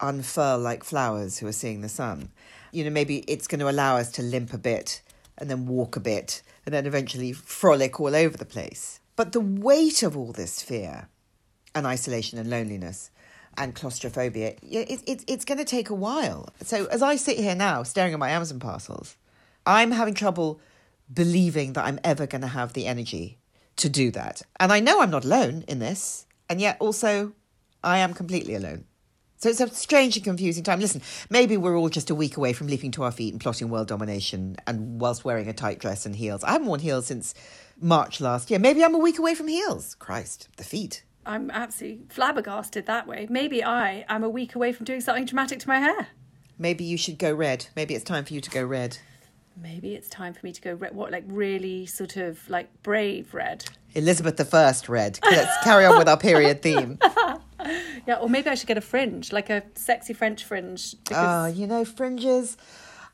unfurl 0.00 0.58
like 0.58 0.84
flowers 0.84 1.38
who 1.38 1.46
are 1.46 1.52
seeing 1.52 1.80
the 1.80 1.88
sun. 1.88 2.30
You 2.70 2.84
know, 2.84 2.90
maybe 2.90 3.18
it's 3.26 3.46
going 3.46 3.60
to 3.60 3.70
allow 3.70 3.96
us 3.96 4.12
to 4.12 4.22
limp 4.22 4.52
a 4.52 4.58
bit 4.58 5.02
and 5.38 5.50
then 5.50 5.66
walk 5.66 5.96
a 5.96 6.00
bit 6.00 6.42
and 6.66 6.74
then 6.74 6.86
eventually 6.86 7.32
frolic 7.32 7.98
all 7.98 8.14
over 8.14 8.36
the 8.36 8.44
place. 8.44 9.00
But 9.16 9.32
the 9.32 9.40
weight 9.40 10.02
of 10.02 10.16
all 10.16 10.32
this 10.32 10.62
fear 10.62 11.08
and 11.74 11.86
isolation 11.86 12.38
and 12.38 12.50
loneliness 12.50 13.10
and 13.58 13.74
claustrophobia, 13.74 14.54
it, 14.62 15.02
it, 15.06 15.24
it's 15.26 15.44
going 15.44 15.58
to 15.58 15.64
take 15.64 15.90
a 15.90 15.94
while. 15.94 16.48
So 16.62 16.86
as 16.86 17.02
I 17.02 17.16
sit 17.16 17.38
here 17.38 17.54
now 17.54 17.82
staring 17.82 18.12
at 18.12 18.18
my 18.18 18.30
Amazon 18.30 18.60
parcels, 18.60 19.16
I'm 19.64 19.90
having 19.90 20.14
trouble 20.14 20.60
believing 21.12 21.72
that 21.74 21.84
I'm 21.84 22.00
ever 22.04 22.26
going 22.26 22.42
to 22.42 22.48
have 22.48 22.72
the 22.72 22.86
energy 22.86 23.38
to 23.76 23.88
do 23.88 24.10
that. 24.12 24.42
And 24.58 24.72
I 24.72 24.80
know 24.80 25.00
I'm 25.00 25.10
not 25.10 25.24
alone 25.24 25.64
in 25.68 25.78
this, 25.78 26.26
and 26.48 26.60
yet 26.60 26.76
also 26.80 27.32
I 27.82 27.98
am 27.98 28.14
completely 28.14 28.54
alone. 28.54 28.84
So 29.38 29.50
it's 29.50 29.60
a 29.60 29.68
strange 29.68 30.16
and 30.16 30.24
confusing 30.24 30.64
time. 30.64 30.80
Listen, 30.80 31.02
maybe 31.28 31.58
we're 31.58 31.76
all 31.76 31.90
just 31.90 32.08
a 32.08 32.14
week 32.14 32.38
away 32.38 32.54
from 32.54 32.68
leaping 32.68 32.90
to 32.92 33.02
our 33.02 33.12
feet 33.12 33.34
and 33.34 33.40
plotting 33.40 33.68
world 33.68 33.86
domination 33.86 34.56
and 34.66 34.98
whilst 34.98 35.26
wearing 35.26 35.46
a 35.46 35.52
tight 35.52 35.78
dress 35.78 36.06
and 36.06 36.16
heels. 36.16 36.42
I 36.42 36.52
haven't 36.52 36.68
worn 36.68 36.80
heels 36.80 37.06
since 37.06 37.34
March 37.78 38.20
last 38.20 38.50
year. 38.50 38.58
Maybe 38.58 38.82
I'm 38.82 38.94
a 38.94 38.98
week 38.98 39.18
away 39.18 39.34
from 39.34 39.48
heels. 39.48 39.94
Christ, 39.94 40.48
the 40.56 40.64
feet. 40.64 41.04
I'm 41.26 41.50
absolutely 41.50 42.06
flabbergasted 42.08 42.86
that 42.86 43.06
way. 43.06 43.26
Maybe 43.28 43.62
I 43.62 44.04
am 44.08 44.22
a 44.22 44.28
week 44.28 44.54
away 44.54 44.72
from 44.72 44.84
doing 44.84 45.00
something 45.00 45.24
dramatic 45.24 45.58
to 45.60 45.68
my 45.68 45.80
hair. 45.80 46.08
Maybe 46.58 46.84
you 46.84 46.96
should 46.96 47.18
go 47.18 47.32
red. 47.34 47.66
Maybe 47.74 47.94
it's 47.94 48.04
time 48.04 48.24
for 48.24 48.32
you 48.32 48.40
to 48.40 48.50
go 48.50 48.64
red. 48.64 48.98
Maybe 49.60 49.94
it's 49.94 50.08
time 50.08 50.34
for 50.34 50.40
me 50.44 50.52
to 50.52 50.60
go 50.60 50.74
red. 50.74 50.94
What, 50.94 51.10
like 51.10 51.24
really 51.26 51.86
sort 51.86 52.16
of 52.16 52.48
like 52.48 52.70
brave 52.82 53.34
red? 53.34 53.64
Elizabeth 53.94 54.36
the 54.36 54.44
First 54.44 54.88
red. 54.88 55.18
Let's 55.24 55.64
carry 55.64 55.84
on 55.84 55.98
with 55.98 56.08
our 56.08 56.18
period 56.18 56.62
theme. 56.62 56.98
Yeah, 58.06 58.16
or 58.16 58.28
maybe 58.28 58.48
I 58.48 58.54
should 58.54 58.68
get 58.68 58.78
a 58.78 58.82
fringe, 58.82 59.32
like 59.32 59.50
a 59.50 59.64
sexy 59.74 60.12
French 60.12 60.44
fringe. 60.44 60.94
Oh, 60.94 60.98
Because 61.08 61.16
ah, 61.16 61.46
you 61.48 61.66
know, 61.66 61.84
fringes. 61.84 62.56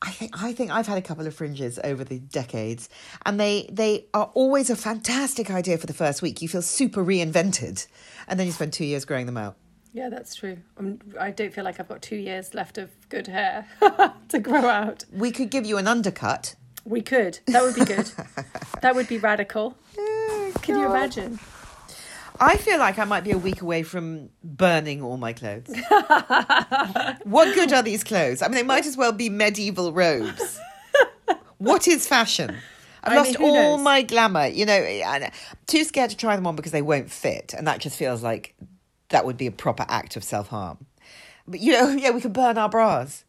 I 0.05 0.11
think 0.11 0.43
I 0.43 0.53
think 0.53 0.71
I've 0.73 0.87
had 0.89 0.99
a 0.99 1.03
couple 1.03 1.27
of 1.27 1.35
fringes 1.35 1.79
over 1.85 2.03
the 2.05 2.19
decades, 2.19 2.89
and 3.25 3.39
they 3.39 3.69
they 3.73 4.07
are 4.13 4.31
always 4.35 4.69
a 4.69 4.77
fantastic 4.77 5.51
idea 5.51 5.79
for 5.79 5.87
the 5.87 5.95
first 5.95 6.23
week. 6.23 6.43
You 6.43 6.49
feel 6.49 6.63
super 6.63 7.05
reinvented, 7.05 7.87
and 8.27 8.39
then 8.39 8.47
you 8.47 8.53
spend 8.53 8.73
two 8.73 8.85
years 8.85 9.05
growing 9.05 9.27
them 9.27 9.37
out. 9.37 9.57
yeah, 9.93 10.09
that's 10.09 10.35
true. 10.35 10.59
I'm, 10.79 10.99
I 11.21 11.31
don't 11.31 11.53
feel 11.53 11.65
like 11.65 11.79
I've 11.79 11.89
got 11.89 12.03
two 12.03 12.17
years 12.17 12.53
left 12.55 12.79
of 12.79 12.91
good 13.11 13.27
hair 13.29 13.67
to 14.29 14.39
grow 14.41 14.65
out. 14.67 15.05
We 15.13 15.31
could 15.31 15.51
give 15.51 15.65
you 15.67 15.77
an 15.79 15.87
undercut. 15.87 16.57
We 16.85 17.01
could. 17.01 17.39
That 17.47 17.63
would 17.63 17.75
be 17.77 17.85
good. 17.85 18.11
that 18.81 18.95
would 18.97 19.07
be 19.07 19.19
radical. 19.19 19.77
Oh, 19.97 20.53
Can 20.63 20.79
you 20.79 20.87
imagine? 20.87 21.39
I 22.43 22.57
feel 22.57 22.79
like 22.79 22.99
I 22.99 23.05
might 23.05 23.23
be 23.23 23.31
a 23.31 23.39
week 23.39 23.63
away 23.63 23.85
from 23.85 24.31
burning 24.43 25.01
all 25.01 25.17
my 25.17 25.33
clothes. 25.33 25.69
what 27.23 27.55
good 27.55 27.73
are 27.73 27.85
these 27.85 28.03
clothes? 28.03 28.43
I 28.43 28.49
mean, 28.49 28.57
they 28.57 28.63
might 28.65 28.85
as 28.85 28.97
well 28.97 29.13
be 29.13 29.29
medieval 29.29 29.93
robes. 29.93 30.59
What 31.59 31.87
is 31.87 32.09
fashion? 32.09 32.57
I've 33.05 33.13
I 33.13 33.17
lost 33.17 33.39
mean, 33.39 33.49
all 33.49 33.77
knows? 33.77 33.85
my 33.85 34.03
glamour. 34.03 34.49
You 34.49 34.67
know, 34.67 34.73
and 34.73 35.31
too 35.69 35.85
scared 35.85 36.11
to 36.11 36.17
try 36.17 36.35
them 36.35 36.45
on 36.49 36.57
because 36.57 36.73
they 36.73 36.83
won't 36.83 37.13
fit, 37.13 37.55
and 37.57 37.69
that 37.69 37.79
just 37.79 37.97
feels 37.97 38.25
like 38.25 38.57
that 39.11 39.25
would 39.25 39.37
be 39.37 39.47
a 39.47 39.53
proper 39.53 39.87
act 39.89 40.17
of 40.17 40.25
self 40.25 40.49
harm. 40.49 40.85
But 41.47 41.61
you 41.61 41.73
know, 41.75 41.91
yeah, 41.97 42.11
we 42.11 42.21
could 42.21 42.33
burn 42.33 42.59
our 42.59 42.69
bras. 42.69 43.25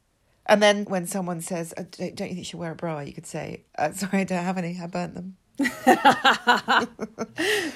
And 0.47 0.61
then 0.63 0.85
when 0.85 1.05
someone 1.05 1.41
says, 1.41 1.75
"Uh, 1.77 1.83
"Don't 1.91 2.09
you 2.09 2.15
think 2.15 2.37
you 2.37 2.43
should 2.43 2.59
wear 2.59 2.71
a 2.71 2.75
bra?" 2.75 3.01
you 3.01 3.13
could 3.13 3.27
say, 3.27 3.61
uh, 3.77 3.91
"Sorry, 3.91 4.21
I 4.21 4.23
don't 4.23 4.43
have 4.43 4.57
any. 4.57 4.79
I 4.81 4.87
burnt 4.87 5.13
them." 5.13 5.37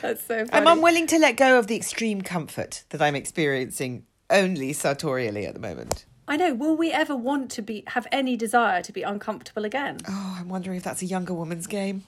That's 0.01 0.23
so 0.25 0.45
funny. 0.45 0.49
I'm 0.51 0.67
unwilling 0.67 1.07
to 1.07 1.17
let 1.19 1.37
go 1.37 1.57
of 1.59 1.67
the 1.67 1.75
extreme 1.75 2.21
comfort 2.21 2.83
that 2.89 3.01
I'm 3.01 3.15
experiencing 3.15 4.05
only 4.29 4.73
sartorially 4.73 5.45
at 5.45 5.53
the 5.53 5.59
moment. 5.59 6.05
I 6.27 6.35
know. 6.37 6.53
Will 6.53 6.75
we 6.75 6.91
ever 6.91 7.15
want 7.15 7.49
to 7.51 7.61
be 7.61 7.83
have 7.87 8.05
any 8.11 8.35
desire 8.35 8.81
to 8.83 8.91
be 8.91 9.01
uncomfortable 9.01 9.63
again? 9.65 9.97
Oh, 10.07 10.37
I'm 10.39 10.49
wondering 10.49 10.77
if 10.77 10.83
that's 10.83 11.01
a 11.01 11.05
younger 11.05 11.33
woman's 11.33 11.67
game. 11.67 12.03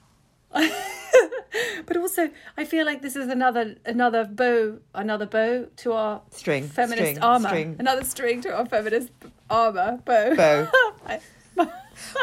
But 1.86 1.96
also, 1.96 2.30
I 2.56 2.64
feel 2.64 2.86
like 2.86 3.02
this 3.02 3.16
is 3.16 3.28
another 3.28 3.74
another 3.84 4.24
bow, 4.24 4.78
another 4.94 5.26
bow 5.26 5.66
to 5.78 5.92
our 5.92 6.22
String, 6.30 6.68
feminist 6.68 6.98
string, 7.10 7.18
armor. 7.18 7.48
string. 7.48 7.76
Another 7.80 8.04
string 8.04 8.40
to 8.42 8.54
our 8.54 8.64
feminist 8.66 9.10
armor 9.48 9.98
bow. 10.04 10.36
Bow. 10.36 10.68
I- 11.06 11.20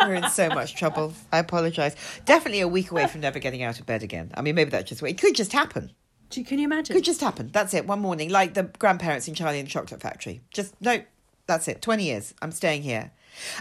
We're 0.01 0.15
in 0.15 0.29
so 0.29 0.49
much 0.49 0.75
trouble. 0.75 1.13
I 1.31 1.39
apologise. 1.39 1.95
Definitely 2.25 2.61
a 2.61 2.67
week 2.67 2.91
away 2.91 3.07
from 3.07 3.21
never 3.21 3.39
getting 3.39 3.63
out 3.63 3.79
of 3.79 3.85
bed 3.85 4.03
again. 4.03 4.31
I 4.35 4.41
mean, 4.41 4.55
maybe 4.55 4.69
that's 4.69 4.89
just 4.89 5.01
way 5.01 5.11
it 5.11 5.19
could 5.21 5.35
just 5.35 5.53
happen. 5.53 5.91
Do 6.29 6.39
you- 6.41 6.45
Can 6.45 6.59
you 6.59 6.65
imagine? 6.65 6.95
Could 6.95 7.05
just 7.05 7.21
happen. 7.21 7.49
That's 7.53 7.73
it. 7.73 7.85
One 7.87 7.99
morning, 7.99 8.29
like 8.29 8.53
the 8.53 8.63
grandparents 8.63 9.27
in 9.27 9.33
Charlie 9.33 9.59
and 9.59 9.67
the 9.67 9.71
Chocolate 9.71 10.01
Factory. 10.01 10.41
Just 10.51 10.73
no, 10.81 11.01
that's 11.45 11.67
it. 11.67 11.81
Twenty 11.81 12.05
years. 12.05 12.33
I'm 12.41 12.51
staying 12.51 12.81
here. 12.83 13.11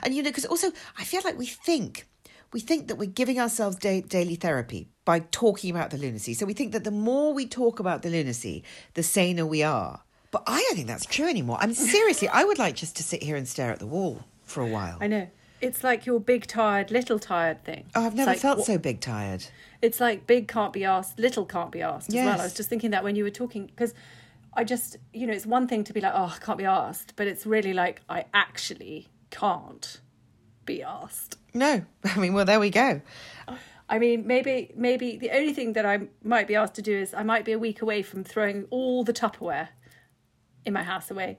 And 0.03 0.15
you 0.15 0.23
know, 0.23 0.31
because 0.31 0.47
also 0.47 0.73
I 0.99 1.05
feel 1.05 1.21
like 1.25 1.39
we 1.39 1.47
think 1.47 2.07
we 2.53 2.61
think 2.61 2.89
that 2.89 2.97
we're 2.97 3.07
giving 3.11 3.39
ourselves 3.41 3.77
da- 3.77 4.01
daily 4.01 4.35
therapy 4.37 4.89
by 5.05 5.21
talking 5.31 5.71
about 5.71 5.91
the 5.91 5.99
lunacy. 5.99 6.33
So 6.35 6.47
we 6.47 6.55
think 6.55 6.73
that 6.73 6.85
the 6.85 6.91
more 6.91 7.33
we 7.35 7.47
talk 7.47 7.79
about 7.79 8.03
the 8.03 8.09
lunacy, 8.11 8.65
the 8.95 9.03
saner 9.03 9.45
we 9.47 9.63
are. 9.63 10.03
But 10.33 10.43
I 10.47 10.59
don't 10.61 10.75
think 10.77 10.89
that's 10.89 11.07
true 11.07 11.29
anymore. 11.29 11.59
I'm 11.61 11.73
seriously. 11.73 12.29
I 12.29 12.43
would 12.45 12.59
like 12.59 12.75
just 12.75 12.97
to 12.97 13.03
sit 13.03 13.23
here 13.23 13.37
and 13.37 13.47
stare 13.47 13.71
at 13.71 13.79
the 13.79 13.87
wall 13.87 14.25
for 14.43 14.61
a 14.63 14.67
while. 14.67 14.99
I 15.01 15.07
know. 15.07 15.29
It's 15.61 15.83
like 15.83 16.07
your 16.07 16.21
big 16.21 16.47
tired, 16.47 16.90
little 16.90 17.19
tired 17.19 17.64
thing. 17.64 17.87
Oh, 17.95 18.07
I've 18.07 18.14
never 18.14 18.33
like, 18.33 18.40
felt 18.40 18.64
so 18.64 18.79
big 18.79 19.01
tired. 19.01 19.45
It's 19.81 20.01
like 20.01 20.27
big 20.27 20.49
can't 20.49 20.73
be 20.73 20.85
asked, 20.85 21.19
little 21.19 21.45
can't 21.45 21.73
be 21.73 21.83
asked 21.83 22.09
as 22.11 22.14
well. 22.14 22.40
I 22.40 22.45
was 22.45 22.55
just 22.55 22.69
thinking 22.69 22.90
that 22.90 23.05
when 23.05 23.16
you 23.16 23.25
were 23.25 23.31
talking 23.31 23.66
because 23.66 23.95
I 24.53 24.64
just, 24.64 24.97
you 25.12 25.27
know, 25.27 25.33
it's 25.33 25.47
one 25.47 25.69
thing 25.69 25.85
to 25.85 25.92
be 25.92 26.01
like, 26.01 26.12
oh, 26.14 26.35
I 26.35 26.38
can't 26.45 26.59
be 26.59 26.64
asked, 26.64 27.14
but 27.16 27.27
it's 27.27 27.47
really 27.47 27.75
like 27.75 28.01
I 28.09 28.25
actually 28.33 29.09
can't 29.31 30.01
be 30.64 30.83
asked. 30.83 31.38
No, 31.55 31.85
I 32.05 32.19
mean, 32.19 32.35
well, 32.35 32.45
there 32.45 32.61
we 32.61 32.71
go. 32.71 33.01
I 33.88 33.99
mean, 33.99 34.27
maybe 34.27 34.73
maybe 34.75 35.16
the 35.16 35.31
only 35.31 35.53
thing 35.53 35.75
that 35.75 35.87
I 35.87 36.09
might 36.23 36.49
be 36.49 36.57
asked 36.57 36.75
to 36.75 36.83
do 36.83 36.97
is 36.97 37.14
I 37.14 37.23
might 37.23 37.45
be 37.45 37.53
a 37.53 37.59
week 37.59 37.83
away 37.83 38.03
from 38.03 38.25
throwing 38.25 38.66
all 38.71 39.05
the 39.05 39.12
Tupperware 39.12 39.69
in 40.64 40.73
my 40.73 40.83
house 40.83 41.11
away, 41.11 41.38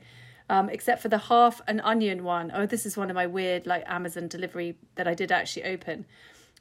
um, 0.50 0.70
except 0.70 1.02
for 1.02 1.10
the 1.10 1.18
half 1.18 1.62
an 1.68 1.80
onion 1.82 2.24
one. 2.24 2.52
Oh, 2.54 2.66
this 2.66 2.86
is 2.86 2.98
one 2.98 3.10
of 3.10 3.16
my 3.16 3.28
weird 3.28 3.66
like 3.66 3.84
Amazon 3.88 4.28
delivery 4.28 4.78
that 4.96 5.08
I 5.08 5.14
did 5.14 5.32
actually 5.32 5.66
open. 5.66 6.06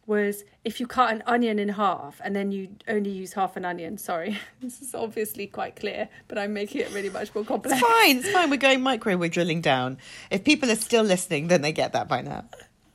Was 0.07 0.45
if 0.65 0.79
you 0.79 0.87
cut 0.87 1.13
an 1.13 1.25
onion 1.27 1.59
in 1.59 1.69
half 1.69 2.21
and 2.23 2.37
then 2.37 2.53
you 2.53 2.69
only 2.87 3.11
use 3.11 3.33
half 3.33 3.57
an 3.57 3.65
onion. 3.65 3.99
Sorry, 3.99 4.39
this 4.61 4.81
is 4.81 4.95
obviously 4.95 5.49
quite 5.49 5.75
clear, 5.75 6.09
but 6.29 6.39
I'm 6.39 6.53
making 6.53 6.83
it 6.83 6.93
really 6.93 7.11
much 7.11 7.35
more 7.35 7.45
complex. 7.45 7.81
It's 7.81 7.87
fine. 7.87 8.19
It's 8.19 8.31
fine. 8.31 8.49
We're 8.49 8.57
going 8.57 8.83
micro. 8.83 9.17
We're 9.17 9.29
drilling 9.29 9.63
down. 9.63 9.99
If 10.31 10.45
people 10.45 10.71
are 10.71 10.77
still 10.77 11.03
listening, 11.03 11.49
then 11.49 11.63
they 11.63 11.73
get 11.73 11.93
that 11.95 12.07
by 12.07 12.23
now. 12.23 12.45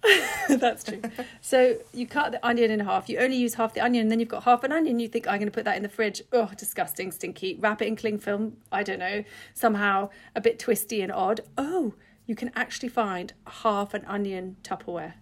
That's 0.50 0.84
true. 0.84 1.02
So 1.42 1.78
you 1.94 2.08
cut 2.08 2.32
the 2.32 2.46
onion 2.46 2.72
in 2.72 2.80
half. 2.80 3.10
You 3.10 3.20
only 3.20 3.38
use 3.38 3.56
half 3.56 3.74
the 3.74 3.82
onion, 3.82 4.04
and 4.04 4.12
then 4.12 4.20
you've 4.20 4.30
got 4.30 4.44
half 4.44 4.64
an 4.64 4.72
onion. 4.72 5.00
You 5.00 5.08
think 5.08 5.28
I'm 5.28 5.38
going 5.38 5.48
to 5.48 5.52
put 5.52 5.66
that 5.66 5.78
in 5.78 5.84
the 5.84 5.90
fridge? 5.90 6.22
Oh, 6.32 6.50
disgusting, 6.58 7.12
stinky. 7.12 7.58
Wrap 7.60 7.82
it 7.82 7.88
in 7.88 7.96
cling 7.96 8.20
film. 8.20 8.58
I 8.72 8.84
don't 8.84 9.00
know. 9.00 9.24
Somehow 9.54 10.10
a 10.36 10.42
bit 10.42 10.60
twisty 10.60 11.02
and 11.02 11.12
odd. 11.12 11.42
Oh, 11.58 11.94
you 12.26 12.36
can 12.36 12.52
actually 12.56 12.90
find 12.90 13.34
half 13.48 13.94
an 13.94 14.06
onion 14.06 14.58
Tupperware, 14.64 15.14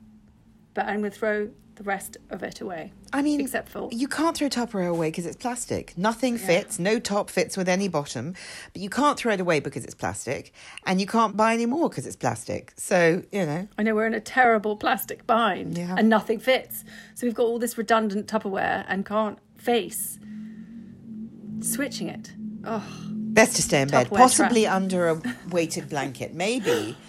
but 0.73 0.85
I'm 0.85 0.99
going 0.99 1.11
to 1.11 1.17
throw 1.17 1.49
the 1.79 1.83
rest 1.85 2.17
of 2.29 2.43
it 2.43 2.59
away. 2.59 2.91
I 3.13 3.21
mean, 3.21 3.39
except 3.39 3.69
for 3.69 3.87
you 3.91 4.07
can't 4.09 4.35
throw 4.35 4.49
Tupperware 4.49 4.89
away 4.89 5.07
because 5.07 5.25
it's 5.25 5.37
plastic. 5.37 5.97
Nothing 5.97 6.37
fits. 6.37 6.77
No 6.77 6.99
top 6.99 7.29
fits 7.29 7.55
with 7.55 7.69
any 7.69 7.87
bottom. 7.87 8.35
But 8.73 8.81
you 8.81 8.89
can't 8.89 9.17
throw 9.17 9.31
it 9.33 9.39
away 9.39 9.61
because 9.61 9.85
it's 9.85 9.95
plastic, 9.95 10.53
and 10.85 10.99
you 10.99 11.07
can't 11.07 11.37
buy 11.37 11.53
any 11.53 11.65
more 11.65 11.87
because 11.87 12.05
it's 12.05 12.17
plastic. 12.17 12.73
So 12.75 13.23
you 13.31 13.45
know, 13.45 13.69
I 13.77 13.83
know 13.83 13.95
we're 13.95 14.07
in 14.07 14.13
a 14.13 14.19
terrible 14.19 14.75
plastic 14.75 15.25
bind 15.25 15.77
Yeah. 15.77 15.95
and 15.97 16.09
nothing 16.09 16.37
fits. 16.39 16.83
So 17.15 17.25
we've 17.25 17.33
got 17.33 17.43
all 17.45 17.59
this 17.59 17.77
redundant 17.77 18.27
Tupperware 18.27 18.83
and 18.89 19.05
can't 19.05 19.39
face 19.57 20.19
switching 21.61 22.09
it. 22.09 22.33
Oh, 22.65 22.85
best 23.09 23.55
to 23.55 23.61
stay 23.61 23.81
in 23.81 23.87
bed, 23.87 24.09
possibly 24.09 24.67
under 24.67 25.07
a 25.07 25.21
weighted 25.49 25.87
blanket. 25.87 26.33
Maybe 26.33 26.97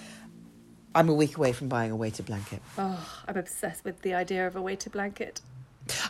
I'm 0.94 1.08
a 1.08 1.14
week 1.14 1.36
away 1.36 1.52
from 1.52 1.68
buying 1.68 1.90
a 1.90 1.96
weighted 1.96 2.26
blanket. 2.26 2.62
oh, 2.78 3.22
I'm 3.28 3.36
obsessed 3.36 3.84
with 3.84 4.02
the 4.02 4.14
idea 4.14 4.46
of 4.46 4.56
a 4.56 4.62
weighted 4.62 4.92
blanket. 4.92 5.40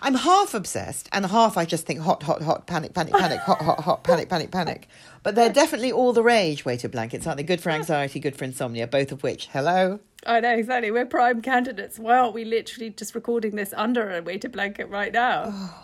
I'm 0.03 0.15
half 0.15 0.53
obsessed, 0.55 1.09
and 1.13 1.25
half 1.27 1.57
I 1.57 1.65
just 1.65 1.87
think 1.87 2.01
hot, 2.01 2.23
hot, 2.23 2.43
hot, 2.43 2.67
panic, 2.67 2.93
panic, 2.93 3.15
panic, 3.15 3.41
hot, 3.41 3.63
hot, 3.63 3.81
hot, 3.81 4.05
panic, 4.05 4.29
panic, 4.29 4.51
panic. 4.51 4.89
But 5.23 5.35
they're 5.35 5.53
definitely 5.53 5.93
all 5.93 6.13
the 6.13 6.23
rage 6.23 6.65
weighted 6.65 6.91
blankets, 6.91 7.27
aren't 7.27 7.39
they? 7.39 7.43
Good 7.43 7.61
for 7.61 7.71
anxiety, 7.71 8.21
good 8.21 8.37
for 8.37 8.45
insomnia, 8.45 8.87
both 8.87 9.13
of 9.13 9.23
which, 9.23 9.49
hello. 9.49 10.01
I 10.27 10.41
know 10.41 10.55
exactly. 10.55 10.91
We're 10.91 11.07
prime 11.07 11.41
candidates. 11.41 11.99
Why 11.99 12.19
aren't 12.19 12.35
we 12.35 12.45
literally 12.45 12.91
just 12.91 13.15
recording 13.15 13.57
this 13.57 13.73
under 13.75 14.17
a 14.17 14.23
weighted 14.23 14.53
blanket 14.53 14.89
right 14.89 15.13
now? 15.13 15.75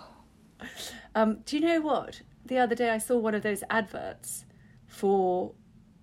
um, 1.15 1.39
do 1.47 1.57
you 1.57 1.63
know 1.63 1.81
what? 1.81 2.21
The 2.45 2.59
other 2.59 2.75
day 2.75 2.91
I 2.91 2.99
saw 2.99 3.17
one 3.17 3.35
of 3.35 3.43
those 3.43 3.63
adverts 3.71 4.45
for 4.87 5.53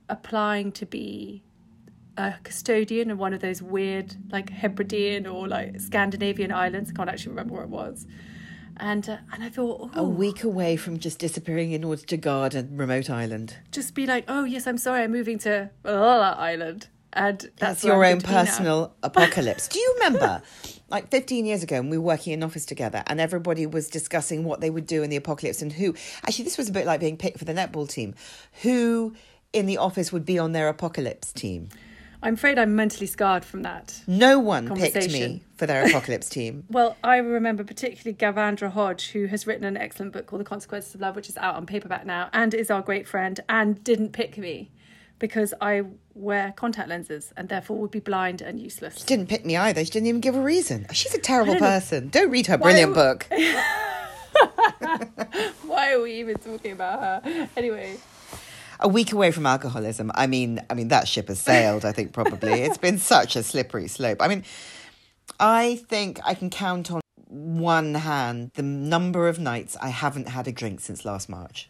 applying 0.09 0.71
to 0.73 0.85
be 0.85 1.43
a 2.17 2.35
custodian 2.43 3.09
in 3.09 3.17
one 3.17 3.33
of 3.33 3.41
those 3.41 3.61
weird, 3.61 4.15
like 4.31 4.49
Hebridean 4.49 5.25
or 5.25 5.47
like 5.47 5.79
Scandinavian 5.79 6.51
islands. 6.51 6.91
I 6.91 6.93
can't 6.93 7.09
actually 7.09 7.29
remember 7.31 7.55
where 7.55 7.63
it 7.63 7.69
was. 7.69 8.05
And 8.77 9.07
uh, 9.07 9.17
and 9.31 9.43
I 9.43 9.49
thought, 9.49 9.91
A 9.95 9.99
oh, 9.99 10.07
week 10.09 10.43
away 10.43 10.77
from 10.77 10.97
just 10.97 11.19
disappearing 11.19 11.71
in 11.73 11.83
order 11.83 12.01
to 12.03 12.17
guard 12.17 12.55
a 12.55 12.67
remote 12.71 13.09
island. 13.09 13.57
just 13.71 13.93
be 13.93 14.07
like, 14.07 14.25
oh 14.27 14.43
yes, 14.45 14.65
I'm 14.65 14.77
sorry, 14.79 15.03
I'm 15.03 15.11
moving 15.11 15.37
to 15.39 15.69
blah, 15.83 16.35
island, 16.37 16.87
and 17.13 17.39
that's, 17.39 17.53
That's 17.59 17.83
your 17.83 18.03
own 18.03 18.19
going 18.19 18.19
to 18.21 18.27
be 18.27 18.33
now. 18.33 18.39
personal 18.45 18.95
apocalypse. 19.03 19.67
Do 19.67 19.77
you 19.79 19.95
remember, 20.03 20.41
like 20.89 21.11
15 21.11 21.45
years 21.45 21.61
ago, 21.61 21.77
when 21.77 21.89
we 21.91 21.97
were 21.99 22.03
working 22.03 22.33
in 22.33 22.39
an 22.39 22.43
office 22.43 22.65
together 22.65 23.03
and 23.05 23.21
everybody 23.21 23.67
was 23.67 23.89
discussing 23.89 24.43
what 24.43 24.59
they 24.61 24.71
would 24.71 24.87
do 24.87 25.03
in 25.03 25.11
the 25.11 25.17
apocalypse 25.17 25.61
and 25.61 25.71
who? 25.71 25.93
Actually, 26.23 26.45
this 26.45 26.57
was 26.57 26.69
a 26.69 26.71
bit 26.71 26.87
like 26.87 26.99
being 26.99 27.17
picked 27.17 27.37
for 27.37 27.45
the 27.45 27.53
netball 27.53 27.87
team. 27.87 28.15
Who 28.63 29.13
in 29.53 29.67
the 29.67 29.77
office 29.77 30.11
would 30.11 30.25
be 30.25 30.39
on 30.39 30.51
their 30.53 30.67
apocalypse 30.67 31.31
team? 31.31 31.69
I'm 32.23 32.35
afraid 32.35 32.57
I'm 32.57 32.75
mentally 32.75 33.05
scarred 33.05 33.43
from 33.43 33.63
that. 33.63 34.01
No 34.07 34.39
one 34.39 34.73
picked 34.75 35.11
me 35.11 35.43
for 35.57 35.67
their 35.67 35.85
apocalypse 35.85 36.29
team. 36.29 36.63
Well, 36.69 36.97
I 37.03 37.17
remember 37.17 37.63
particularly 37.63 38.15
Gavanndra 38.15 38.71
Hodge, 38.71 39.11
who 39.11 39.25
has 39.27 39.45
written 39.45 39.65
an 39.65 39.77
excellent 39.77 40.13
book 40.13 40.25
called 40.25 40.39
The 40.39 40.45
Consequences 40.45 40.95
of 40.95 41.01
Love, 41.01 41.15
which 41.15 41.29
is 41.29 41.37
out 41.37 41.55
on 41.55 41.65
paperback 41.65 42.05
now 42.05 42.29
and 42.33 42.53
is 42.53 42.71
our 42.71 42.81
great 42.81 43.07
friend, 43.07 43.39
and 43.49 43.83
didn't 43.83 44.13
pick 44.13 44.37
me 44.37 44.71
because 45.19 45.53
I 45.61 45.83
wear 46.15 46.53
contact 46.55 46.89
lenses 46.89 47.33
and 47.37 47.49
therefore 47.49 47.77
would 47.77 47.91
be 47.91 47.99
blind 47.99 48.41
and 48.41 48.59
useless. 48.59 48.99
She 48.99 49.05
didn't 49.05 49.27
pick 49.27 49.45
me 49.45 49.55
either. 49.55 49.83
She 49.83 49.91
didn't 49.91 50.07
even 50.07 50.21
give 50.21 50.35
a 50.35 50.41
reason. 50.41 50.87
She's 50.93 51.13
a 51.13 51.19
terrible 51.19 51.53
don't 51.53 51.61
person. 51.61 52.09
Don't 52.09 52.31
read 52.31 52.47
her 52.47 52.57
brilliant 52.57 52.95
Why- 52.95 53.13
book. 53.13 53.27
Why 55.65 55.93
are 55.93 56.01
we 56.01 56.13
even 56.15 56.37
talking 56.37 56.71
about 56.71 57.23
her? 57.23 57.49
Anyway, 57.55 57.97
a 58.83 58.87
week 58.87 59.13
away 59.13 59.31
from 59.31 59.45
alcoholism. 59.45 60.11
I 60.13 60.27
mean, 60.27 60.59
I 60.69 60.73
mean 60.73 60.89
that 60.89 61.07
ship 61.07 61.29
has 61.29 61.39
sailed. 61.39 61.85
I 61.85 61.91
think 61.91 62.11
probably 62.13 62.61
it's 62.61 62.77
been 62.77 62.97
such 63.15 63.35
a 63.35 63.43
slippery 63.43 63.87
slope. 63.87 64.21
I 64.21 64.27
mean, 64.27 64.43
I 65.39 65.77
think 65.87 66.19
I 66.23 66.33
can 66.33 66.49
count 66.49 66.91
on 66.91 67.01
one 67.27 67.95
hand 67.95 68.51
the 68.53 68.61
number 68.61 69.27
of 69.27 69.39
nights 69.39 69.75
I 69.81 69.89
haven't 69.89 70.27
had 70.29 70.47
a 70.47 70.51
drink 70.51 70.81
since 70.81 71.05
last 71.05 71.29
March. 71.29 71.69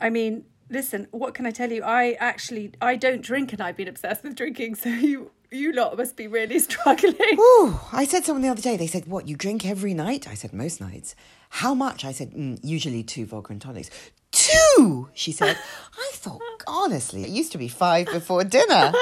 I 0.00 0.08
mean, 0.08 0.44
listen, 0.70 1.08
what 1.10 1.34
can 1.34 1.44
I 1.46 1.50
tell 1.50 1.70
you? 1.70 1.82
I 1.82 2.12
actually 2.18 2.72
I 2.80 2.96
don't 2.96 3.22
drink, 3.22 3.52
and 3.52 3.60
I've 3.60 3.76
been 3.76 3.88
obsessed 3.88 4.22
with 4.22 4.36
drinking. 4.36 4.76
So 4.82 4.88
you 4.88 5.30
you 5.52 5.72
lot 5.72 5.96
must 5.96 6.16
be 6.16 6.26
really 6.26 6.58
struggling. 6.68 7.38
Ooh, 7.38 7.78
I 7.92 8.06
said 8.06 8.24
someone 8.24 8.42
the 8.42 8.48
other 8.48 8.62
day, 8.62 8.76
they 8.76 8.86
said, 8.86 9.06
What, 9.06 9.28
you 9.28 9.36
drink 9.36 9.66
every 9.66 9.94
night? 9.94 10.26
I 10.26 10.34
said, 10.34 10.52
Most 10.52 10.80
nights. 10.80 11.14
How 11.50 11.74
much? 11.74 12.04
I 12.04 12.12
said, 12.12 12.32
mm, 12.32 12.58
Usually 12.62 13.02
two 13.02 13.26
vodka 13.26 13.52
and 13.52 13.60
tonics. 13.60 13.90
Two, 14.32 15.10
she 15.12 15.30
said. 15.30 15.58
I 15.98 16.10
thought, 16.14 16.40
honestly, 16.72 17.22
it 17.22 17.28
used 17.28 17.52
to 17.52 17.58
be 17.58 17.68
five 17.68 18.06
before 18.06 18.42
dinner. 18.44 18.92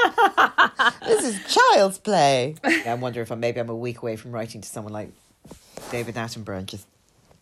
this 1.07 1.25
is 1.25 1.41
child's 1.73 1.99
play. 1.99 2.57
I 2.65 2.95
wonder 2.95 3.23
if 3.23 3.31
I'm, 3.31 3.41
maybe 3.41 3.61
I'm 3.61 3.71
a 3.71 3.75
week 3.77 4.03
away 4.03 4.17
from 4.17 4.33
writing 4.33 4.61
to 4.61 4.69
someone 4.69 4.93
like 4.93 5.11
David 5.91 6.17
Attenborough 6.17 6.59
and 6.59 6.67
just 6.69 6.87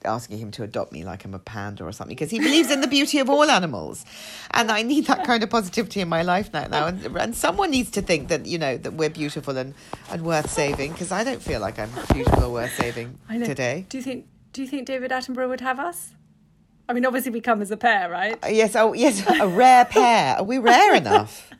asking 0.05 0.39
him 0.39 0.51
to 0.53 0.63
adopt 0.63 0.93
me 0.93 1.05
like 1.05 1.25
I'm 1.25 1.35
a 1.35 1.41
panda 1.41 1.85
or 1.85 1.91
something 1.91 2.15
because 2.15 2.31
he 2.31 2.39
believes 2.39 2.71
in 2.71 2.81
the 2.81 2.87
beauty 2.87 3.19
of 3.19 3.29
all 3.29 3.51
animals, 3.51 4.05
and 4.53 4.71
I 4.71 4.83
need 4.83 5.07
that 5.07 5.25
kind 5.25 5.43
of 5.43 5.51
positivity 5.51 6.01
in 6.01 6.09
my 6.09 6.23
life 6.23 6.53
now. 6.53 6.67
Now, 6.69 6.87
and, 6.87 7.05
and 7.17 7.35
someone 7.35 7.71
needs 7.73 7.91
to 7.93 8.03
think 8.03 8.29
that 8.29 8.47
you 8.47 8.59
know 8.59 8.77
that 8.77 8.93
we're 8.93 9.11
beautiful 9.11 9.57
and, 9.57 9.75
and 10.11 10.23
worth 10.23 10.51
saving 10.51 10.93
because 10.93 11.11
I 11.11 11.25
don't 11.25 11.43
feel 11.43 11.61
like 11.61 11.79
I'm 11.79 11.91
beautiful 12.13 12.45
or 12.45 12.53
worth 12.53 12.75
saving 12.77 13.19
I 13.29 13.39
know. 13.39 13.47
today. 13.47 13.87
Do 13.89 13.97
you 13.99 14.05
think 14.05 14.27
Do 14.53 14.63
you 14.63 14.69
think 14.69 14.87
David 14.87 15.11
Attenborough 15.11 15.49
would 15.49 15.63
have 15.63 15.81
us? 15.81 16.13
I 16.89 16.95
mean, 16.95 17.05
obviously 17.05 17.33
we 17.33 17.41
come 17.41 17.61
as 17.61 17.71
a 17.71 17.77
pair, 17.77 18.09
right? 18.09 18.43
Uh, 18.43 18.49
yes, 18.49 18.75
oh 18.75 18.95
yes, 18.95 19.23
a 19.41 19.47
rare 19.47 19.85
pair. 19.85 20.37
Are 20.37 20.45
we 20.45 20.59
rare 20.59 20.95
enough? 20.95 21.51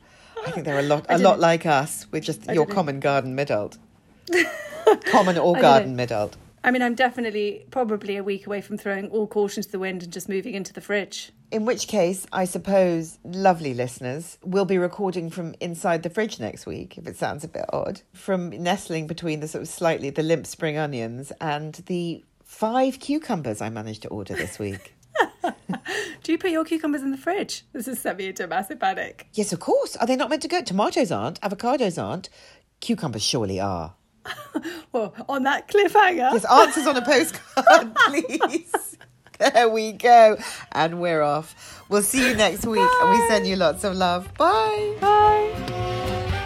I 0.45 0.51
think 0.51 0.65
they're 0.65 0.79
a 0.79 0.83
lot 0.83 1.05
a 1.09 1.17
lot 1.17 1.39
like 1.39 1.65
us. 1.65 2.07
We're 2.11 2.21
just 2.21 2.45
your 2.45 2.55
don't 2.55 2.69
know. 2.69 2.75
common 2.75 2.99
garden 2.99 3.37
midult. 3.37 3.77
common 5.05 5.37
or 5.37 5.55
garden 5.59 5.95
midult. 5.95 6.33
I 6.63 6.71
mean, 6.71 6.81
I'm 6.81 6.95
definitely 6.95 7.65
probably 7.71 8.17
a 8.17 8.23
week 8.23 8.45
away 8.45 8.61
from 8.61 8.77
throwing 8.77 9.09
all 9.09 9.27
caution 9.27 9.63
to 9.63 9.71
the 9.71 9.79
wind 9.79 10.03
and 10.03 10.11
just 10.11 10.27
moving 10.27 10.55
into 10.55 10.73
the 10.73 10.81
fridge. 10.81 11.31
In 11.51 11.65
which 11.65 11.87
case, 11.87 12.27
I 12.33 12.45
suppose, 12.45 13.17
lovely 13.23 13.73
listeners, 13.73 14.37
we'll 14.43 14.65
be 14.65 14.77
recording 14.77 15.29
from 15.29 15.55
inside 15.61 16.03
the 16.03 16.09
fridge 16.09 16.39
next 16.39 16.65
week, 16.65 16.97
if 16.97 17.07
it 17.07 17.15
sounds 17.15 17.43
a 17.43 17.47
bit 17.47 17.65
odd, 17.71 18.01
from 18.13 18.49
nestling 18.49 19.07
between 19.07 19.39
the 19.39 19.47
sort 19.47 19.61
of 19.61 19.67
slightly 19.69 20.09
the 20.09 20.21
limp 20.21 20.45
spring 20.45 20.77
onions 20.77 21.31
and 21.39 21.75
the 21.85 22.23
five 22.43 22.99
cucumbers 22.99 23.61
I 23.61 23.69
managed 23.69 24.01
to 24.01 24.09
order 24.09 24.35
this 24.35 24.59
week. 24.59 24.95
Do 26.23 26.31
you 26.31 26.37
put 26.37 26.51
your 26.51 26.63
cucumbers 26.65 27.01
in 27.01 27.11
the 27.11 27.17
fridge? 27.17 27.63
This 27.73 27.85
has 27.87 27.99
sent 27.99 28.17
me 28.17 28.27
into 28.27 28.43
a 28.43 28.47
massive 28.47 28.79
panic. 28.79 29.27
yes, 29.33 29.51
of 29.53 29.59
course. 29.59 29.95
Are 29.97 30.07
they 30.07 30.15
not 30.15 30.29
meant 30.29 30.41
to 30.43 30.47
go? 30.47 30.61
Tomatoes 30.61 31.11
aren't, 31.11 31.39
avocados 31.41 32.01
aren't, 32.01 32.29
cucumbers 32.81 33.23
surely 33.23 33.59
are. 33.59 33.93
Well, 34.91 35.13
on 35.29 35.43
that 35.43 35.67
cliffhanger. 35.67 36.31
Yes, 36.33 36.45
answers 36.45 36.87
on 36.87 36.97
a 36.97 37.01
postcard, 37.05 37.95
please. 38.07 38.97
There 39.37 39.69
we 39.69 39.91
go. 39.93 40.37
And 40.71 40.99
we're 40.99 41.21
off. 41.21 41.83
We'll 41.89 42.01
see 42.01 42.27
you 42.27 42.35
next 42.35 42.65
week, 42.65 42.81
and 43.01 43.09
we 43.09 43.27
send 43.27 43.47
you 43.47 43.55
lots 43.55 43.83
of 43.83 43.95
love. 43.95 44.33
Bye. 44.35 44.95
Bye. 44.99 46.45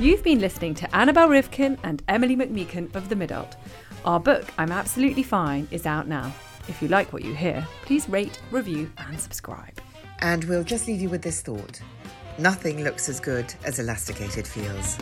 You've 0.00 0.22
been 0.22 0.40
listening 0.40 0.74
to 0.76 0.96
Annabel 0.96 1.28
Rivkin 1.28 1.78
and 1.82 2.02
Emilie 2.08 2.36
McMeekan 2.36 2.94
of 2.94 3.08
The 3.08 3.14
Midult. 3.14 3.54
Our 4.04 4.18
book, 4.18 4.46
I'm 4.58 4.72
Absolutely 4.72 5.22
Fine, 5.22 5.68
is 5.70 5.86
out 5.86 6.08
now. 6.08 6.32
If 6.68 6.80
you 6.82 6.88
like 6.88 7.12
what 7.12 7.24
you 7.24 7.34
hear, 7.34 7.66
please 7.82 8.08
rate, 8.08 8.40
review, 8.50 8.90
and 8.98 9.18
subscribe. 9.18 9.80
And 10.20 10.44
we'll 10.44 10.64
just 10.64 10.86
leave 10.86 11.00
you 11.00 11.08
with 11.08 11.22
this 11.22 11.40
thought 11.40 11.80
nothing 12.38 12.84
looks 12.84 13.08
as 13.08 13.20
good 13.20 13.52
as 13.64 13.78
elasticated 13.78 14.46
feels. 14.46 14.96